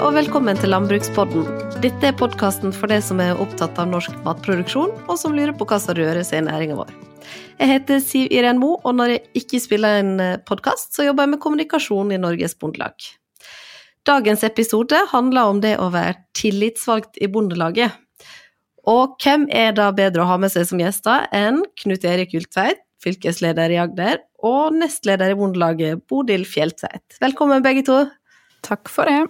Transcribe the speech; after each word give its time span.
Og 0.00 0.14
velkommen 0.16 0.56
til 0.56 0.70
Landbrukspodden. 0.72 1.42
Dette 1.82 2.06
er 2.08 2.14
podkasten 2.16 2.72
for 2.72 2.88
deg 2.88 3.02
som 3.04 3.18
er 3.20 3.36
opptatt 3.42 3.76
av 3.76 3.90
norsk 3.90 4.14
matproduksjon, 4.24 4.92
og 5.04 5.18
som 5.20 5.34
lurer 5.36 5.52
på 5.52 5.66
hva 5.68 5.76
som 5.82 5.96
rører 5.98 6.22
seg 6.24 6.40
i 6.40 6.44
næringa 6.46 6.78
vår. 6.78 6.92
Jeg 7.58 7.68
heter 7.68 8.00
Siv 8.00 8.32
Iren 8.32 8.60
Mo, 8.62 8.78
og 8.80 8.94
når 8.96 9.12
jeg 9.12 9.42
ikke 9.42 9.60
spiller 9.60 9.98
en 10.00 10.14
eh, 10.22 10.38
podkast, 10.48 10.94
så 10.96 11.04
jobber 11.04 11.26
jeg 11.26 11.32
med 11.34 11.42
kommunikasjon 11.42 12.14
i 12.14 12.20
Norges 12.22 12.56
Bondelag. 12.56 12.94
Dagens 14.08 14.46
episode 14.48 15.02
handler 15.10 15.50
om 15.50 15.60
det 15.60 15.74
å 15.76 15.90
være 15.92 16.16
tillitsvalgt 16.40 17.20
i 17.20 17.28
Bondelaget. 17.34 17.92
Og 18.88 19.18
hvem 19.20 19.44
er 19.52 19.76
da 19.76 19.90
bedre 19.92 20.24
å 20.24 20.30
ha 20.30 20.38
med 20.40 20.54
seg 20.54 20.70
som 20.70 20.80
gjester 20.80 21.28
enn 21.36 21.60
Knut 21.82 22.08
Erik 22.08 22.32
Ultveit, 22.38 22.80
fylkesleder 23.04 23.76
i 23.76 23.82
Agder, 23.82 24.24
og 24.40 24.72
nestleder 24.78 25.34
i 25.34 25.38
Bondelaget, 25.38 26.06
Bodil 26.08 26.48
Fjeltveit. 26.48 27.20
Velkommen 27.20 27.66
begge 27.66 27.84
to. 27.90 28.00
Takk 28.64 28.88
for 28.90 29.10
det. 29.10 29.26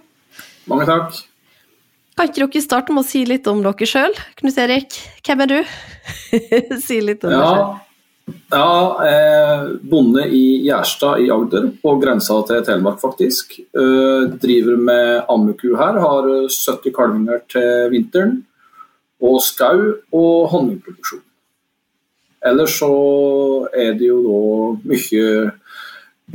Mange 0.69 0.87
takk. 0.87 1.21
Kan 2.13 2.29
ikke 2.29 2.45
dere 2.45 2.61
starte 2.61 2.93
med 2.93 3.03
å 3.03 3.07
si 3.07 3.23
litt 3.25 3.47
om 3.49 3.63
dere 3.65 3.87
sjøl? 3.89 4.13
Knut 4.39 4.59
Erik, 4.61 4.99
hvem 5.25 5.41
er 5.45 5.49
du? 5.49 5.57
si 6.85 6.99
litt 7.01 7.25
om 7.25 7.33
ja, 7.33 7.39
deg 7.39 7.49
sjøl. 7.49 7.73
Ja, 8.53 9.03
eh, 9.03 9.63
bonde 9.89 10.27
i 10.31 10.43
Gjerstad 10.63 11.19
i 11.25 11.27
Agder, 11.33 11.67
på 11.81 11.95
grensa 11.99 12.37
til 12.47 12.61
Telemark 12.63 13.01
faktisk. 13.01 13.57
Eh, 13.59 14.29
driver 14.39 14.77
med 14.77 15.31
ammeku 15.33 15.73
her, 15.79 15.99
har 15.99 16.29
70 16.47 16.93
kalvinger 16.95 17.43
til 17.51 17.89
vinteren. 17.91 18.41
Og 19.23 19.41
skau 19.43 19.79
og 20.13 20.49
honningproduksjon. 20.51 21.23
Ellers 22.43 22.75
så 22.75 22.93
er 23.71 23.93
det 23.95 24.09
jo 24.09 24.19
da 24.23 24.39
mye, 24.91 25.27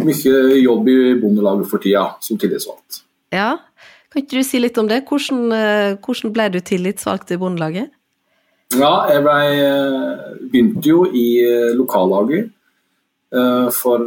mye 0.01 0.37
jobb 0.63 0.89
i 0.89 1.01
Bondelaget 1.21 1.69
for 1.69 1.85
tida, 1.85 2.07
som 2.25 2.41
tillitsvalgt. 2.41 3.03
Ja, 3.35 3.51
kan 4.09 4.23
ikke 4.23 4.41
du 4.41 4.47
si 4.47 4.61
litt 4.61 4.79
om 4.81 4.89
det? 4.89 5.03
Hvordan, 5.09 5.53
eh, 5.53 5.97
hvordan 6.01 6.33
ble 6.33 6.49
du 6.55 6.61
tillitsvalgt 6.65 7.33
i 7.35 7.39
Bondelaget? 7.41 7.91
Ja, 8.77 9.09
jeg 9.09 9.25
ble, 9.25 9.41
begynte 10.53 10.89
jo 10.89 11.05
i 11.09 11.27
eh, 11.45 11.75
lokallaget 11.77 12.55
for, 13.29 14.01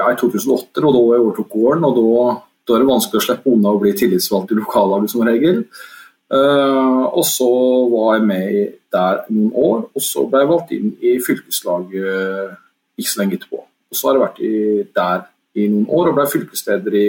ja, 0.00 0.06
i 0.08 0.16
2008, 0.16 0.80
og 0.80 0.94
da 0.94 1.00
jeg 1.12 1.20
overtok 1.20 1.48
gården. 1.52 1.82
og 1.84 1.96
da, 1.98 2.36
da, 2.64 2.74
er 2.74 2.80
det 2.80 2.88
vanskelig 2.88 3.20
å 3.20 3.24
slippe 3.26 3.52
unna 3.52 3.74
å 3.74 3.80
bli 3.82 3.92
tillitsvalgt 3.92 4.54
i 4.54 4.56
lokallaget 4.56 5.12
som 5.12 5.26
regel. 5.28 5.58
Og 6.32 7.20
så 7.28 7.48
var 7.92 8.14
jeg 8.16 8.24
med 8.30 8.78
der 8.96 9.20
noen 9.28 9.50
år, 9.52 9.82
og 9.92 10.06
så 10.06 10.24
ble 10.30 10.40
jeg 10.40 10.50
valgt 10.54 10.72
inn 10.72 10.94
i 11.04 11.12
fylkeslaget 11.20 12.56
ikke 12.96 13.12
så 13.12 13.20
lenge 13.20 13.36
etterpå. 13.36 13.60
Og 13.60 14.00
så 14.00 14.08
har 14.08 14.16
jeg 14.16 14.24
vært 14.24 14.96
der 14.96 15.28
i 15.60 15.68
noen 15.68 15.84
år 16.00 16.08
og 16.08 16.16
ble 16.16 16.26
fylkesleder 16.32 16.96
i 16.96 17.08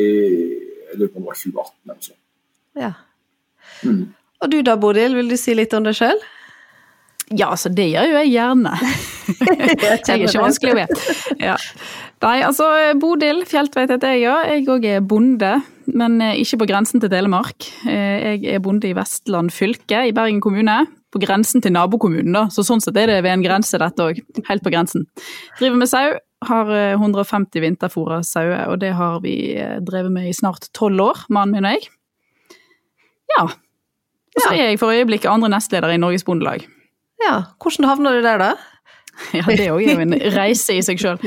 jeg 0.92 1.00
lurer 1.00 1.14
på 1.14 1.22
om 1.22 1.26
det 1.26 1.32
var 1.32 1.40
2018 1.40 1.74
eller 1.86 1.96
noe 1.96 2.06
sånt. 2.08 2.22
Ja. 2.80 2.92
Mm. 3.88 4.04
Og 4.42 4.52
du 4.52 4.62
da, 4.66 4.78
Bodil, 4.80 5.18
vil 5.18 5.32
du 5.32 5.38
si 5.40 5.56
litt 5.56 5.74
om 5.78 5.86
deg 5.86 5.98
sjøl? 5.98 6.22
Ja, 7.32 7.48
altså 7.54 7.72
det 7.72 7.88
gjør 7.88 8.10
jo 8.10 8.16
jeg 8.20 8.32
gjerne. 8.34 8.72
jeg 9.48 10.02
er 10.12 10.24
ikke 10.26 10.42
vanskelig 10.44 10.74
å 10.74 10.80
være. 10.82 11.14
Ja. 11.40 11.58
Nei, 12.22 12.38
altså 12.46 12.66
Bodil 13.02 13.46
Fjeltveit 13.50 13.94
heter 13.94 14.18
jeg, 14.18 14.26
ja. 14.26 14.40
Jeg 14.52 14.68
òg 14.70 14.88
er 14.90 15.06
bonde, 15.06 15.54
men 15.90 16.18
eh, 16.22 16.42
ikke 16.44 16.62
på 16.62 16.68
grensen 16.74 17.02
til 17.02 17.12
Telemark. 17.14 17.70
Eh, 17.88 18.36
jeg 18.36 18.58
er 18.58 18.64
bonde 18.64 18.90
i 18.90 18.96
Vestland 18.98 19.54
fylke, 19.56 20.04
i 20.10 20.16
Bergen 20.16 20.42
kommune. 20.44 20.82
På 21.12 21.22
grensen 21.24 21.64
til 21.64 21.74
nabokommunen, 21.76 22.36
da. 22.36 22.46
Så 22.52 22.66
sånn 22.68 22.84
sett 22.84 23.00
er 23.00 23.14
det 23.14 23.22
ved 23.24 23.34
en 23.38 23.46
grense, 23.46 23.80
dette 23.80 24.10
òg. 24.12 24.20
Helt 24.50 24.66
på 24.66 24.74
grensen. 24.74 25.08
Driver 25.60 25.80
med 25.80 25.92
sau. 25.92 26.20
Har 26.42 26.70
150 26.74 27.62
vinterfôra 27.62 28.22
sauer, 28.26 28.66
og 28.72 28.80
det 28.82 28.96
har 28.98 29.20
vi 29.22 29.54
eh, 29.62 29.78
drevet 29.86 30.14
med 30.14 30.30
i 30.30 30.34
snart 30.34 30.72
tolv 30.74 31.04
år, 31.04 31.26
mannen 31.30 31.54
min 31.54 31.68
og 31.70 31.76
jeg. 31.76 31.90
Ja. 33.36 33.44
Og 33.46 34.40
så 34.40 34.54
er 34.56 34.72
jeg 34.72 34.80
for 34.82 34.96
øyeblikket 34.96 35.30
andre 35.30 35.52
nestleder 35.54 35.94
i 35.94 36.00
Norges 36.02 36.26
Bondelag. 36.26 36.66
Ja, 37.22 37.44
hvordan 37.62 37.90
havna 37.90 38.14
du 38.16 38.22
der, 38.26 38.42
da? 38.42 38.52
Ja, 39.38 39.44
det 39.46 39.68
er 39.68 39.76
jo 39.76 40.00
en 40.02 40.16
reise 40.34 40.74
i 40.74 40.82
seg 40.82 40.98
sjøl. 41.02 41.20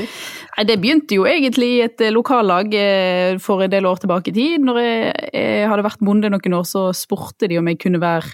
Det 0.67 0.75
begynte 0.81 1.15
jo 1.15 1.27
egentlig 1.29 1.69
i 1.75 1.83
et 1.85 2.01
lokallag 2.11 2.73
eh, 2.75 3.37
for 3.39 3.63
en 3.63 3.71
del 3.71 3.87
år 3.87 4.01
tilbake 4.03 4.33
i 4.33 4.35
tid. 4.35 4.65
Når 4.65 4.79
jeg, 4.81 5.29
jeg 5.37 5.69
hadde 5.71 5.85
vært 5.85 6.03
bonde 6.03 6.31
noen 6.33 6.57
år, 6.57 6.65
så 6.67 6.89
spurte 6.97 7.47
de 7.51 7.59
om 7.61 7.69
jeg 7.71 7.79
kunne 7.85 8.01
være 8.03 8.33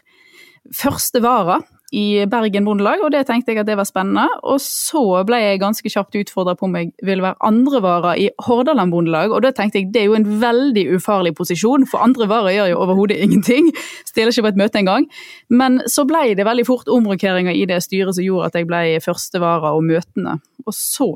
første 0.77 1.21
vara 1.21 1.59
i 1.91 2.23
Bergen 2.31 2.63
Bondelag, 2.63 3.01
og 3.03 3.11
det 3.11 3.25
tenkte 3.27 3.51
jeg 3.51 3.59
at 3.59 3.67
det 3.67 3.75
var 3.75 3.87
spennende. 3.87 4.23
Og 4.47 4.61
så 4.63 5.01
ble 5.27 5.41
jeg 5.41 5.59
ganske 5.59 5.91
kjapt 5.91 6.15
utfordra 6.21 6.55
på 6.55 6.69
om 6.69 6.77
jeg 6.79 6.93
ville 7.03 7.25
være 7.25 7.39
andrevara 7.43 8.13
i 8.15 8.29
Hordaland 8.47 8.93
Bondelag, 8.95 9.35
og 9.35 9.43
da 9.43 9.51
tenkte 9.55 9.81
jeg 9.81 9.89
det 9.91 10.05
er 10.05 10.07
jo 10.07 10.15
en 10.15 10.29
veldig 10.41 10.85
ufarlig 10.95 11.33
posisjon, 11.35 11.83
for 11.91 12.03
andrevara 12.05 12.53
gjør 12.55 12.71
jo 12.71 12.79
overhodet 12.85 13.19
ingenting. 13.25 13.69
Stiller 14.07 14.31
ikke 14.31 14.47
på 14.47 14.53
et 14.53 14.61
møte 14.63 14.79
engang. 14.79 15.09
Men 15.51 15.81
så 15.91 16.07
ble 16.07 16.31
det 16.39 16.47
veldig 16.47 16.67
fort 16.69 16.91
omrokeringer 16.91 17.59
i 17.59 17.67
det 17.67 17.81
styret 17.83 18.15
som 18.15 18.25
gjorde 18.25 18.51
at 18.51 18.59
jeg 18.61 18.71
ble 18.71 18.81
førstevara 19.03 19.75
og 19.75 19.83
møtende. 19.91 20.39
Og 20.63 20.77
så 20.77 21.11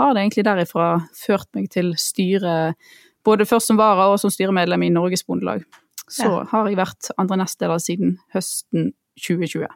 har 0.00 0.14
det 0.14 0.24
egentlig 0.26 0.48
derifra 0.48 0.92
ført 1.16 1.48
meg 1.56 1.72
til 1.72 1.94
styret, 2.00 2.76
både 3.24 3.48
først 3.48 3.72
som 3.72 3.80
vara 3.80 4.10
og 4.12 4.20
som 4.20 4.32
styremedlem 4.32 4.84
i 4.84 4.92
Norges 4.92 5.24
Bondelag. 5.24 5.64
Så 6.10 6.28
ja. 6.28 6.46
har 6.52 6.68
jeg 6.68 6.80
vært 6.80 7.12
andre 7.20 7.40
nestleder 7.40 7.80
siden 7.80 8.18
høsten 8.34 8.92
2020. 9.20 9.68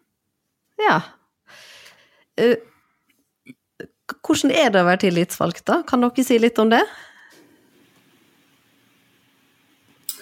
Ja. 0.82 1.00
Uh, 2.40 2.56
hvordan 4.24 4.52
er 4.52 4.70
det 4.72 4.82
å 4.82 4.88
være 4.88 5.04
tillitsvalgt, 5.06 5.64
da? 5.68 5.82
Kan 5.88 6.04
dere 6.04 6.24
si 6.26 6.38
litt 6.40 6.58
om 6.60 6.72
det? 6.72 6.82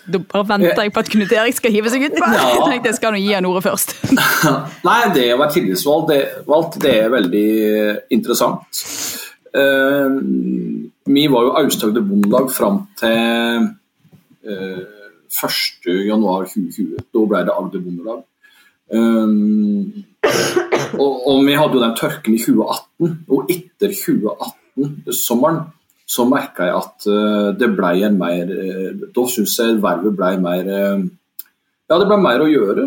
Da 0.02 0.18
bare 0.18 0.46
venter 0.48 0.82
jeg 0.82 0.92
på 0.94 1.02
at 1.02 1.10
Knut 1.12 1.32
Erik 1.34 1.54
skal 1.54 1.74
hive 1.74 1.90
seg 1.92 2.08
ut. 2.08 2.16
Ja. 2.18 2.30
Jeg 2.50 2.62
tenkte 2.66 2.90
jeg 2.90 2.98
skal 2.98 3.18
gi 3.20 3.34
han 3.36 3.46
ordet 3.46 3.62
først. 3.68 3.94
Nei, 4.88 5.02
det 5.14 5.28
å 5.34 5.38
være 5.38 5.54
tillitsvalgt, 5.56 6.10
det, 6.10 6.46
valgt, 6.48 6.80
det 6.82 6.94
er 7.04 7.12
veldig 7.12 7.50
interessant. 8.14 8.82
Uh, 9.52 10.18
vi 11.12 11.28
var 11.30 11.46
jo 11.46 11.54
Aust-Agder 11.60 12.04
Bondelag 12.08 12.50
fram 12.54 12.82
til 12.98 13.70
uh, 14.48 14.82
1.1.2020. 15.32 17.06
Da 17.12 17.24
ble 17.30 17.46
det 17.46 17.54
Agder 17.54 17.84
Bondelag. 17.84 18.26
Um, 18.92 20.04
og, 21.00 21.12
og, 21.26 21.38
vi 21.46 21.54
hadde 21.56 21.78
jo 21.78 21.80
den 21.80 21.94
tørken 21.96 22.34
i 22.36 22.40
2018, 22.42 23.14
og 23.32 23.52
etter 23.52 23.94
2018-sommeren 23.96 25.62
så 26.12 26.26
merka 26.28 26.66
jeg 26.68 26.76
at 26.76 27.06
uh, 27.08 27.48
det 27.56 27.70
ble 27.72 27.92
en 28.04 28.18
mer 28.20 28.50
uh, 28.52 29.04
Da 29.14 29.24
syns 29.32 29.54
jeg 29.62 29.78
vervet 29.80 30.16
ble 30.18 30.32
mer 30.42 30.68
uh, 30.68 31.04
Ja, 31.88 31.96
det 31.96 32.08
ble 32.08 32.18
mer 32.20 32.40
å 32.40 32.48
gjøre. 32.48 32.84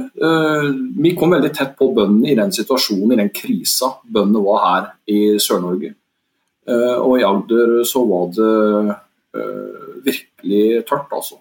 vi 0.97 1.11
kom 1.13 1.35
veldig 1.35 1.51
tett 1.53 1.75
på 1.77 1.91
bøndene 1.93 2.31
i 2.31 2.37
den 2.39 2.49
situasjonen, 2.55 3.11
i 3.13 3.19
den 3.19 3.29
krisa 3.29 3.91
bøndene 4.01 4.41
var 4.41 4.63
her 4.63 4.87
i 5.13 5.19
Sør-Norge. 5.37 5.91
og 7.03 7.13
i 7.19 7.25
Agder 7.27 7.83
så 7.85 8.01
var 8.09 8.31
det 8.33 8.95
virkelig 10.07 10.81
tørt, 10.89 11.13
altså. 11.13 11.37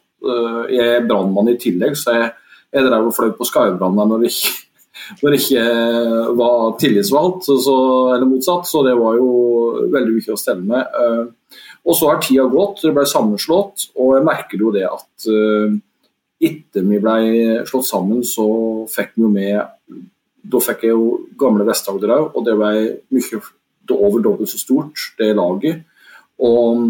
jeg 0.68 0.90
er 0.98 1.08
brannmann 1.08 1.54
i 1.54 1.56
tillegg, 1.62 1.96
så 1.96 2.18
jeg 2.18 2.28
jeg 2.74 2.86
drev 2.88 3.08
og 3.08 3.14
fløy 3.14 3.32
på 3.38 3.46
Skaubrannen 3.46 4.10
når, 4.10 4.26
når 5.22 5.34
det 5.34 5.40
ikke 5.40 5.64
var 6.38 6.74
tillitsvalgt, 6.80 7.46
så, 7.46 7.76
eller 8.14 8.28
motsatt. 8.28 8.68
Så 8.70 8.82
det 8.86 8.96
var 8.98 9.18
jo 9.18 9.30
veldig 9.94 10.16
mye 10.16 10.34
å 10.34 10.40
stelle 10.40 10.66
med. 10.66 10.98
Eh, 11.00 11.58
og 11.84 11.98
så 11.98 12.10
har 12.10 12.22
tida 12.24 12.46
gått, 12.50 12.82
det 12.82 12.94
ble 12.96 13.04
sammenslått, 13.08 13.90
og 14.00 14.14
jeg 14.16 14.24
merker 14.24 14.62
jo 14.62 14.70
det 14.72 14.86
at 14.88 15.26
uh, 15.28 15.74
etter 16.40 16.86
vi 16.88 17.00
ble 17.02 17.16
slått 17.68 17.90
sammen, 17.90 18.22
så 18.24 18.46
fikk 18.88 19.12
vi 19.18 19.26
jo 19.26 19.32
med 19.32 20.00
Da 20.48 20.60
fikk 20.64 20.86
jeg 20.86 20.94
jo 20.94 21.10
gamle 21.40 21.66
Vest-Agder 21.68 22.14
òg, 22.16 22.24
og 22.32 22.48
det 22.48 22.56
ble 22.56 22.72
mye 23.12 23.42
over 23.92 24.24
dobbelt 24.24 24.48
så 24.48 24.60
stort, 24.60 24.96
det 25.20 25.30
laget. 25.36 25.84
Og 26.40 26.88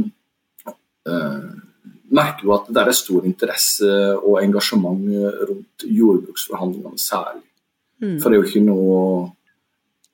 merker 2.14 2.46
jo 2.46 2.54
at 2.56 2.68
det 2.72 2.82
er 2.82 2.96
stor 2.96 3.26
interesse 3.28 3.90
og 4.16 4.40
engasjement 4.42 5.08
rundt 5.48 5.86
jordbruksforhandlingene 5.86 7.00
særlig. 7.00 7.44
Mm. 8.02 8.18
For 8.20 8.28
det 8.28 8.36
er 8.36 8.42
jo 8.42 8.50
ikke 8.50 8.66
noe 8.66 8.94
å 8.94 9.08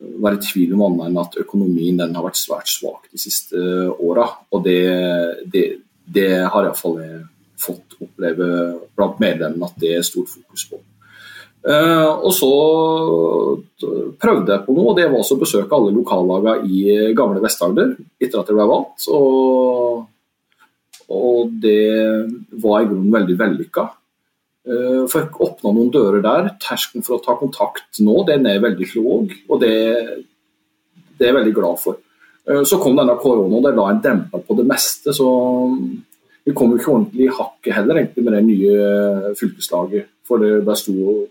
være 0.00 0.38
i 0.38 0.44
tvil 0.44 0.76
om 0.76 0.85
annet 0.87 1.11
enn 1.11 1.20
at 1.20 1.38
økonomien 1.43 1.99
den 2.00 2.14
har 2.17 2.25
vært 2.25 2.41
svært 2.41 2.70
svak 2.73 3.11
de 3.12 3.20
siste 3.20 3.58
åra. 4.00 4.26
Og 4.52 4.64
det, 4.64 4.81
det, 5.52 5.64
det 6.05 6.31
har 6.41 6.69
iallfall 6.69 7.00
jeg 7.02 7.25
fått 7.61 7.99
oppleve 8.00 8.47
blant 8.97 9.20
medlemmene 9.20 9.69
at 9.69 9.76
det 9.81 9.99
er 9.99 10.06
stort 10.06 10.32
fokus 10.32 10.64
på. 10.70 10.81
Uh, 11.61 12.25
og 12.25 12.32
så 12.32 12.49
prøvde 14.20 14.55
jeg 14.55 14.64
på 14.64 14.73
noe, 14.73 14.93
og 14.93 14.97
det 14.97 15.11
var 15.12 15.20
å 15.20 15.41
besøke 15.43 15.76
alle 15.76 15.93
lokallagene 15.93 16.64
i 16.64 17.11
gamle 17.17 17.43
Vest-Agder 17.44 17.99
etter 18.17 18.41
at 18.41 18.49
jeg 18.49 18.56
ble 18.56 18.69
valgt. 18.70 19.05
Og 19.12 20.06
og 21.10 21.54
det 21.62 22.28
var 22.62 22.84
i 22.84 22.90
grunnen 22.90 23.14
veldig 23.14 23.36
vellykka. 23.38 23.86
Uh, 24.70 25.06
Fikk 25.10 25.40
åpna 25.42 25.72
noen 25.74 25.90
dører 25.92 26.22
der. 26.24 26.52
Terskelen 26.62 27.04
for 27.06 27.16
å 27.16 27.24
ta 27.24 27.34
kontakt 27.38 27.98
nå 28.04 28.20
den 28.28 28.46
er 28.46 28.62
veldig 28.62 28.90
låg, 28.94 29.34
og 29.48 29.62
det, 29.62 29.74
det, 31.16 31.24
er 31.24 31.32
jeg 31.32 31.38
veldig 31.40 31.56
glad 31.56 31.82
for. 31.82 31.98
Uh, 32.46 32.62
så 32.68 32.78
kom 32.82 32.98
denne 32.98 33.18
korona 33.20 33.58
og 33.58 33.66
det 33.66 33.74
la 33.76 33.88
en 33.90 34.04
demper 34.04 34.46
på 34.46 34.58
det 34.60 34.68
meste. 34.68 35.14
så 35.16 35.28
Vi 36.46 36.54
kom 36.54 36.76
ikke 36.76 36.94
ordentlig 36.94 37.26
i 37.26 37.34
hakket 37.40 37.76
heller 37.80 38.00
egentlig 38.00 38.26
med 38.26 38.38
det 38.38 38.46
nye 38.46 39.34
fylkeslaget. 39.40 40.10
For 40.30 40.38
det, 40.38 40.60
der 40.62 40.78
sto 40.78 41.24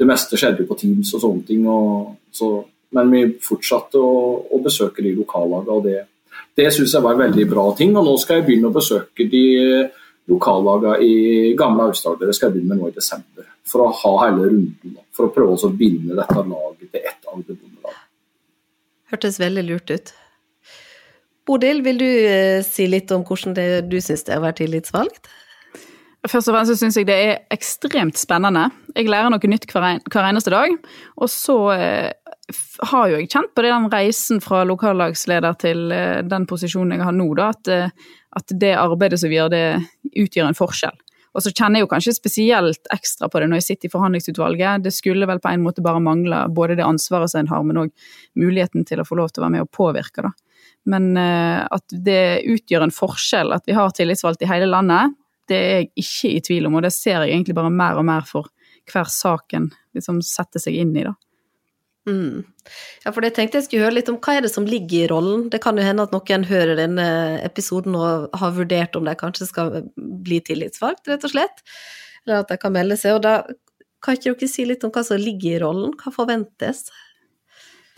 det 0.00 0.08
meste 0.08 0.38
skjedde 0.40 0.66
på 0.66 0.74
Teams 0.80 1.12
og 1.14 1.22
sånne 1.22 1.46
ting. 1.46 1.66
Og, 1.70 2.16
så, 2.34 2.56
men 2.96 3.12
vi 3.14 3.26
fortsatte 3.44 4.00
å, 4.02 4.16
å 4.50 4.58
besøke 4.64 5.04
de 5.04 5.14
lokallagene, 5.20 5.76
og 5.76 5.86
det, 5.86 6.00
det 6.58 6.68
syns 6.74 6.94
jeg 6.94 7.04
var 7.04 7.16
en 7.16 7.24
veldig 7.24 7.48
bra 7.50 7.66
ting. 7.78 7.96
Og 7.96 8.06
nå 8.06 8.14
skal 8.20 8.40
jeg 8.40 8.48
begynne 8.48 8.70
å 8.70 8.76
besøke 8.76 9.28
de 9.32 9.44
lokallagene 10.30 10.96
i 11.04 11.52
gamle 11.58 11.90
Aust-Agder. 11.90 12.30
Det 12.30 12.36
skal 12.38 12.50
jeg 12.50 12.58
begynne 12.58 12.76
med 12.76 12.82
nå 12.82 12.90
i 12.92 12.96
desember. 12.96 13.48
For 13.68 13.86
å 13.86 13.92
ha 14.02 14.14
hele 14.26 14.48
runden. 14.50 14.96
For 15.16 15.28
å 15.28 15.34
prøve 15.34 15.56
å 15.56 15.72
binde 15.76 16.16
dette 16.18 16.40
laget 16.40 16.88
til 16.88 17.00
ett 17.02 17.30
Agder-bondelag. 17.32 18.00
Hørtes 19.12 19.40
veldig 19.42 19.64
lurt 19.68 19.92
ut. 19.92 20.14
Bodil, 21.48 21.82
vil 21.82 21.98
du 21.98 22.06
eh, 22.08 22.62
si 22.62 22.86
litt 22.86 23.10
om 23.10 23.24
hvordan 23.26 23.56
det, 23.56 23.68
du 23.90 23.98
syns 24.00 24.22
det 24.28 24.36
å 24.38 24.44
være 24.44 24.60
tillitsvalgt? 24.62 25.30
Først 26.22 26.52
og 26.52 26.54
fremst 26.54 26.78
syns 26.78 26.96
jeg 27.00 27.08
det 27.08 27.16
er 27.18 27.40
ekstremt 27.50 28.20
spennende. 28.20 28.68
Jeg 28.94 29.10
lærer 29.10 29.32
noe 29.32 29.50
nytt 29.50 29.66
hver, 29.72 29.98
hver 30.06 30.28
eneste 30.28 30.52
dag. 30.54 30.76
Og 31.18 31.30
så 31.32 31.56
eh, 31.74 32.12
har 32.90 33.08
jo 33.08 33.20
jeg 33.20 33.30
kjent 33.30 33.52
på 33.54 33.64
den 33.64 33.86
reisen 33.92 34.42
fra 34.42 34.62
lokallagsleder 34.66 35.54
til 35.62 35.92
eh, 35.94 36.20
den 36.26 36.46
posisjonen 36.50 36.96
jeg 36.96 37.06
har 37.06 37.14
nå, 37.16 37.28
da, 37.38 37.52
at, 37.54 37.70
eh, 37.70 38.12
at, 38.38 38.54
det 38.60 38.74
arbeidet 38.78 39.20
som 39.22 39.30
vi 39.32 39.38
gjør, 39.38 39.52
det 39.52 40.18
utgjør 40.24 40.50
en 40.50 40.58
forskjell. 40.58 40.98
Og 41.32 41.44
så 41.44 41.52
kjenner 41.54 41.80
jeg 41.80 41.86
jo 41.86 41.92
kanskje 41.94 42.16
spesielt 42.16 42.90
ekstra 42.92 43.30
på 43.32 43.40
det 43.40 43.48
når 43.48 43.62
jeg 43.62 43.68
sitter 43.70 43.88
i 43.88 43.92
forhandlingsutvalget. 43.94 44.82
Det 44.84 44.92
skulle 44.92 45.28
vel 45.28 45.40
på 45.40 45.48
en 45.48 45.62
måte 45.64 45.84
bare 45.84 46.02
mangle 46.04 46.42
både 46.52 46.76
det 46.76 46.84
ansvaret 46.84 47.32
som 47.32 47.40
en 47.40 47.52
har, 47.52 47.62
men 47.64 47.80
òg 47.86 47.92
muligheten 48.36 48.84
til 48.88 49.00
å 49.00 49.06
få 49.08 49.16
lov 49.16 49.32
til 49.32 49.40
å 49.40 49.46
være 49.46 49.54
med 49.54 49.64
og 49.64 49.72
påvirke, 49.72 50.26
da. 50.26 50.34
Men 50.92 51.12
uh, 51.14 51.62
at 51.70 51.94
det 52.04 52.42
utgjør 52.50 52.84
en 52.84 52.92
forskjell 52.92 53.54
at 53.54 53.64
vi 53.70 53.76
har 53.76 53.94
tillitsvalgte 53.94 54.44
i 54.44 54.50
hele 54.50 54.66
landet, 54.68 55.14
det 55.48 55.56
er 55.56 55.72
jeg 55.78 55.90
ikke 56.02 56.32
i 56.34 56.42
tvil 56.44 56.68
om, 56.68 56.76
og 56.76 56.84
det 56.84 56.92
ser 56.92 57.22
jeg 57.22 57.32
egentlig 57.32 57.56
bare 57.56 57.72
mer 57.72 58.00
og 58.02 58.06
mer 58.08 58.26
for 58.28 58.50
hver 58.92 59.08
saken 59.08 59.70
liksom 59.96 60.20
setter 60.26 60.60
seg 60.60 60.76
inn 60.82 60.92
i, 60.98 61.06
da. 61.06 61.14
Mm. 62.08 62.42
Ja, 63.04 63.12
for 63.12 63.22
jeg 63.22 63.34
tenkte 63.36 63.60
jeg 63.60 63.68
skulle 63.68 63.86
høre 63.86 63.96
litt 64.00 64.08
om 64.10 64.18
hva 64.22 64.34
er 64.36 64.46
det 64.46 64.50
som 64.50 64.66
ligger 64.66 65.04
i 65.04 65.10
rollen. 65.10 65.46
Det 65.52 65.60
kan 65.62 65.78
jo 65.78 65.84
hende 65.86 66.06
at 66.06 66.14
noen 66.14 66.46
hører 66.48 66.78
denne 66.78 67.06
episoden 67.46 67.94
og 67.98 68.32
har 68.38 68.56
vurdert 68.56 68.98
om 68.98 69.06
de 69.06 69.14
kanskje 69.18 69.46
skal 69.50 69.84
bli 69.96 70.40
tillitsvalgt, 70.42 71.06
rett 71.10 71.26
og 71.28 71.34
slett. 71.34 71.62
Eller 72.26 72.42
at 72.42 72.50
de 72.50 72.58
kan 72.58 72.74
melde 72.74 72.98
seg. 72.98 73.18
Og 73.18 73.22
da 73.26 73.36
kan 74.02 74.18
ikke 74.18 74.34
dere 74.34 74.50
si 74.50 74.66
litt 74.66 74.82
om 74.86 74.92
hva 74.94 75.04
som 75.06 75.20
ligger 75.20 75.56
i 75.56 75.62
rollen? 75.62 75.94
Hva 76.00 76.14
forventes? 76.14 76.88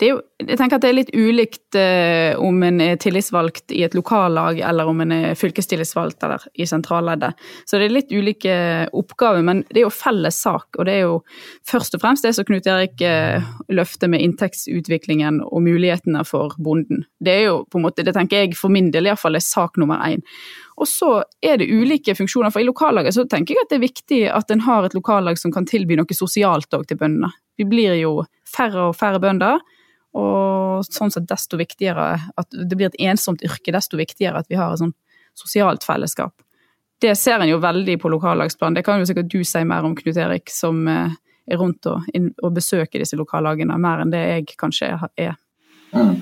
Jo, 0.03 0.15
jeg 0.41 0.57
tenker 0.59 0.75
at 0.75 0.83
det 0.83 0.89
er 0.89 0.97
litt 0.97 1.11
ulikt 1.15 1.77
eh, 1.79 2.35
om 2.41 2.57
en 2.67 2.81
er 2.83 2.97
tillitsvalgt 2.99 3.71
i 3.71 3.85
et 3.85 3.93
lokallag 3.95 4.59
eller 4.59 4.89
om 4.91 4.99
en 5.05 5.13
er 5.15 5.37
fylkestillitsvalgt 5.39 6.25
eller 6.27 6.43
i 6.59 6.67
sentralleddet. 6.67 7.39
Så 7.63 7.79
det 7.79 7.87
er 7.87 7.95
litt 7.95 8.11
ulike 8.11 8.57
oppgaver, 8.91 9.45
men 9.47 9.63
det 9.69 9.79
er 9.79 9.85
jo 9.85 9.93
felles 9.95 10.41
sak. 10.43 10.67
Og 10.75 10.89
det 10.89 10.97
er 10.97 11.05
jo 11.05 11.21
først 11.71 11.95
og 11.95 12.03
fremst 12.03 12.27
det 12.27 12.33
som 12.35 12.47
Knut 12.47 12.67
Erik 12.67 12.99
eh, 13.07 13.47
løfter 13.71 14.11
med 14.11 14.25
inntektsutviklingen 14.25 15.39
og 15.47 15.63
mulighetene 15.63 16.25
for 16.27 16.57
bonden. 16.59 17.07
Det 17.23 17.37
er 17.39 17.47
jo 17.47 17.57
på 17.71 17.79
en 17.79 17.87
måte, 17.87 18.03
det 18.03 18.17
tenker 18.19 18.43
jeg 18.43 18.59
for 18.59 18.73
min 18.73 18.91
del 18.91 19.07
iallfall 19.07 19.39
er 19.39 19.47
sak 19.47 19.79
nummer 19.79 20.03
én. 20.03 20.25
Og 20.75 20.91
så 20.91 21.21
er 21.39 21.61
det 21.61 21.71
ulike 21.71 22.17
funksjoner, 22.17 22.51
for 22.51 22.59
i 22.59 22.67
lokallaget 22.67 23.15
så 23.15 23.23
tenker 23.31 23.55
jeg 23.55 23.63
at 23.63 23.71
det 23.71 23.79
er 23.79 23.87
viktig 23.87 24.21
at 24.27 24.51
en 24.51 24.67
har 24.67 24.83
et 24.83 24.97
lokallag 24.97 25.39
som 25.39 25.53
kan 25.55 25.67
tilby 25.67 25.95
noe 25.95 26.17
sosialt 26.17 26.75
òg 26.75 26.83
til 26.89 26.99
bøndene. 26.99 27.31
Vi 27.55 27.63
blir 27.63 27.95
jo 28.01 28.25
færre 28.55 28.89
og 28.89 28.95
færre 28.97 29.21
bønder. 29.23 29.61
Og 30.15 30.87
sånn 30.87 31.11
sett 31.11 31.27
desto 31.27 31.59
viktigere 31.59 32.13
at 32.39 32.55
det 32.55 32.77
blir 32.77 32.87
et 32.87 33.01
ensomt 33.11 33.43
yrke, 33.43 33.73
desto 33.75 33.99
viktigere 33.99 34.39
at 34.39 34.49
vi 34.51 34.59
har 34.59 34.71
et 34.71 34.81
sånn 34.81 34.95
sosialt 35.35 35.83
fellesskap. 35.83 36.33
Det 37.01 37.11
ser 37.19 37.41
en 37.43 37.51
jo 37.51 37.59
veldig 37.59 37.97
på 37.99 38.09
lokallagsplan. 38.13 38.77
Det 38.77 38.85
kan 38.87 39.01
jo 39.01 39.07
sikkert 39.09 39.31
du 39.33 39.41
si 39.43 39.63
mer 39.67 39.83
om, 39.83 39.95
Knut 39.97 40.15
Erik, 40.15 40.47
som 40.53 40.85
eh, 40.87 41.17
er 41.51 41.59
rundt 41.59 41.85
og, 41.91 42.07
og 42.15 42.55
besøker 42.55 43.03
disse 43.03 43.19
lokallagene, 43.19 43.75
mer 43.81 44.05
enn 44.05 44.13
det 44.13 44.23
jeg 44.23 44.55
kanskje 44.55 44.93
er. 45.19 45.35
Mm. 45.91 46.15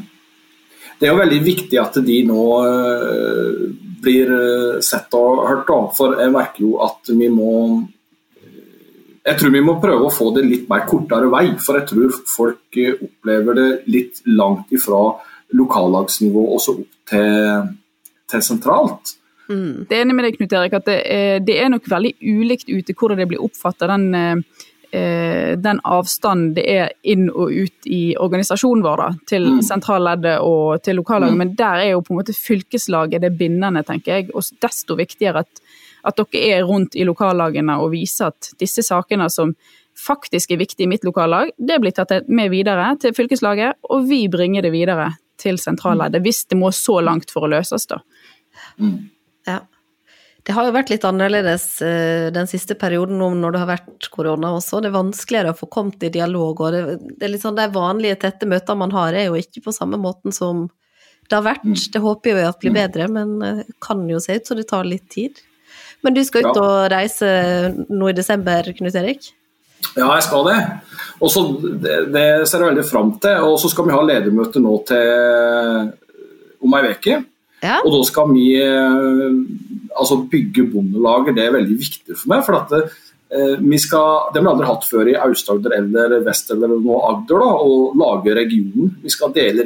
Det 1.00 1.08
er 1.08 1.14
jo 1.14 1.22
veldig 1.22 1.40
viktig 1.46 1.80
at 1.82 1.98
de 2.06 2.18
nå 2.28 2.44
uh, 2.64 3.64
blir 4.04 4.30
eh, 4.36 4.82
sett 4.84 5.14
og 5.18 5.46
hørt, 5.48 5.66
da. 5.70 5.80
For 5.96 6.18
jeg 6.20 6.34
merker 6.34 6.66
jo 6.66 6.78
at 6.84 7.10
vi 7.14 7.30
må 7.32 7.54
jeg 9.24 9.40
tror 9.40 9.54
vi 9.54 9.64
må 9.64 9.78
prøve 9.80 10.08
å 10.08 10.14
få 10.14 10.32
det 10.36 10.44
litt 10.48 10.66
mer 10.72 10.84
kortere 10.90 11.30
vei, 11.32 11.46
for 11.64 11.80
jeg 11.80 11.88
tror 11.94 12.18
folk 12.28 12.80
eh, 12.80 12.98
opplever 12.98 13.60
det 13.60 13.70
litt 13.92 14.20
langt 14.28 14.74
ifra 14.76 15.06
lokallagsnivå 15.56 16.44
og 16.56 16.62
så 16.62 16.76
opp 16.82 17.12
til, 17.14 17.70
til 18.32 18.44
sentralt. 18.44 19.16
Mm. 19.48 19.86
Det 19.88 19.96
er 19.96 20.04
enig 20.04 20.18
med 20.18 20.28
deg, 20.28 20.38
Knut 20.40 20.56
Erik, 20.58 20.76
at 20.76 20.90
det 20.90 21.00
er, 21.08 21.40
det 21.46 21.58
er 21.60 21.72
nok 21.72 21.88
veldig 21.92 22.14
ulikt 22.20 22.70
ute 22.72 22.96
hvordan 22.98 23.22
det 23.22 23.30
blir 23.32 23.44
oppfatta, 23.44 23.88
den, 23.92 24.44
eh, 24.92 25.54
den 25.60 25.80
avstanden 25.88 26.52
det 26.58 26.68
er 26.74 26.92
inn 27.08 27.30
og 27.32 27.54
ut 27.54 27.88
i 27.88 28.02
organisasjonen 28.20 28.84
vår, 28.84 29.06
da, 29.06 29.28
til 29.30 29.50
mm. 29.56 29.64
sentralleddet 29.70 30.36
og 30.44 30.84
til 30.84 31.00
lokallaget. 31.00 31.38
Mm. 31.38 31.44
Men 31.46 31.56
der 31.64 31.86
er 31.86 31.92
jo 31.94 32.04
på 32.04 32.16
en 32.16 32.20
måte 32.20 32.36
fylkeslaget 32.36 33.24
det 33.24 33.32
bindende, 33.40 33.86
tenker 33.88 34.18
jeg. 34.18 34.34
Og 34.36 34.52
desto 34.64 35.00
viktigere 35.00 35.46
at 35.46 35.63
at 36.04 36.20
dere 36.20 36.44
er 36.58 36.68
rundt 36.68 36.98
i 37.00 37.06
lokallagene 37.08 37.78
og 37.82 37.94
viser 37.94 38.32
at 38.32 38.54
disse 38.60 38.84
sakene 38.86 39.30
som 39.32 39.56
faktisk 40.00 40.52
er 40.52 40.62
viktige 40.62 40.88
i 40.88 40.92
mitt 40.92 41.06
lokallag, 41.06 41.52
det 41.58 41.80
blir 41.82 41.94
tatt 41.96 42.28
med 42.28 42.50
videre 42.54 42.94
til 43.02 43.14
fylkeslaget, 43.16 43.78
og 43.94 44.08
vi 44.10 44.26
bringer 44.32 44.66
det 44.66 44.74
videre 44.74 45.12
til 45.40 45.60
sentralleddet, 45.62 46.24
hvis 46.24 46.46
det 46.50 46.58
må 46.58 46.72
så 46.74 47.00
langt 47.04 47.32
for 47.34 47.46
å 47.46 47.52
løses, 47.54 47.86
da. 47.90 48.02
Mm. 48.82 48.98
Ja. 49.50 49.60
Det 50.44 50.52
har 50.52 50.68
jo 50.68 50.74
vært 50.76 50.92
litt 50.92 51.06
annerledes 51.08 51.66
uh, 51.86 52.28
den 52.36 52.50
siste 52.52 52.76
perioden 52.80 53.16
nå 53.22 53.30
når 53.40 53.56
det 53.56 53.62
har 53.62 53.70
vært 53.70 54.10
korona 54.12 54.52
også. 54.58 54.82
Det 54.84 54.90
er 54.90 54.98
vanskeligere 54.98 55.54
å 55.54 55.58
få 55.58 55.70
kommet 55.72 56.04
i 56.04 56.12
dialog, 56.12 56.60
og 56.60 56.76
det, 56.76 56.84
det 57.16 57.28
er 57.28 57.34
litt 57.36 57.46
sånn 57.46 57.60
de 57.60 57.70
vanlige 57.72 58.20
tette 58.26 58.50
møtene 58.50 58.82
man 58.84 58.96
har, 58.96 59.16
er 59.16 59.30
jo 59.30 59.40
ikke 59.40 59.64
på 59.70 59.76
samme 59.76 60.00
måten 60.02 60.36
som 60.36 60.68
det 61.30 61.38
har 61.38 61.46
vært. 61.46 61.64
Mm. 61.64 61.78
Det 61.96 62.04
håper 62.04 62.36
vi 62.36 62.46
at 62.50 62.60
blir 62.60 62.74
mm. 62.74 62.80
bedre, 62.82 63.10
men 63.16 63.34
det 63.40 63.54
uh, 63.62 63.74
kan 63.84 64.04
jo 64.10 64.20
se 64.24 64.36
ut 64.36 64.52
som 64.52 64.60
det 64.60 64.68
tar 64.74 64.90
litt 64.90 65.08
tid. 65.14 65.40
Men 66.04 66.16
du 66.18 66.24
skal 66.28 66.44
ut 66.46 66.60
ja. 66.60 66.64
og 66.64 66.92
reise 66.92 67.30
nå 67.88 68.12
i 68.12 68.18
desember, 68.18 68.68
Knut 68.78 68.96
Erik? 69.00 69.32
Ja, 69.98 70.08
jeg 70.16 70.24
skal 70.26 70.48
det. 70.48 70.60
Og 71.24 71.32
så, 71.32 71.44
det, 71.62 71.98
det 72.14 72.26
ser 72.50 72.64
jeg 72.64 72.72
veldig 72.72 72.88
fram 72.88 73.14
til. 73.24 73.46
Og 73.48 73.60
så 73.62 73.72
skal 73.72 73.88
vi 73.88 73.96
ha 73.96 74.02
ledermøte 74.06 74.64
nå 74.64 74.78
til 74.88 75.94
om 76.64 76.76
ei 76.80 76.92
uke. 76.92 77.22
Ja. 77.64 77.80
Og 77.84 77.94
da 77.96 78.02
skal 78.08 78.32
vi 78.34 78.50
eh, 78.60 79.40
altså 79.96 80.20
bygge 80.32 80.68
bondelaget. 80.74 81.38
Det 81.38 81.46
er 81.46 81.58
veldig 81.58 81.80
viktig 81.80 82.18
for 82.18 82.32
meg. 82.34 82.44
for 82.48 82.60
at 82.60 82.74
det, 82.74 82.82
eh, 83.32 83.56
vi 83.60 83.80
skal, 83.80 84.32
Det 84.32 84.42
har 84.42 84.48
vi 84.48 84.52
aldri 84.54 84.72
hatt 84.72 84.88
før 84.90 85.12
i 85.12 85.20
Aust-Agder 85.28 85.78
eller 85.78 86.18
Vest 86.26 86.52
eller 86.52 86.74
nå 86.74 86.98
Agder. 87.12 87.40
da, 87.40 87.52
Å 87.68 87.94
lage 88.04 88.36
regionen. 88.36 88.96
Vi 89.04 89.10
skal 89.10 89.36
dele 89.36 89.64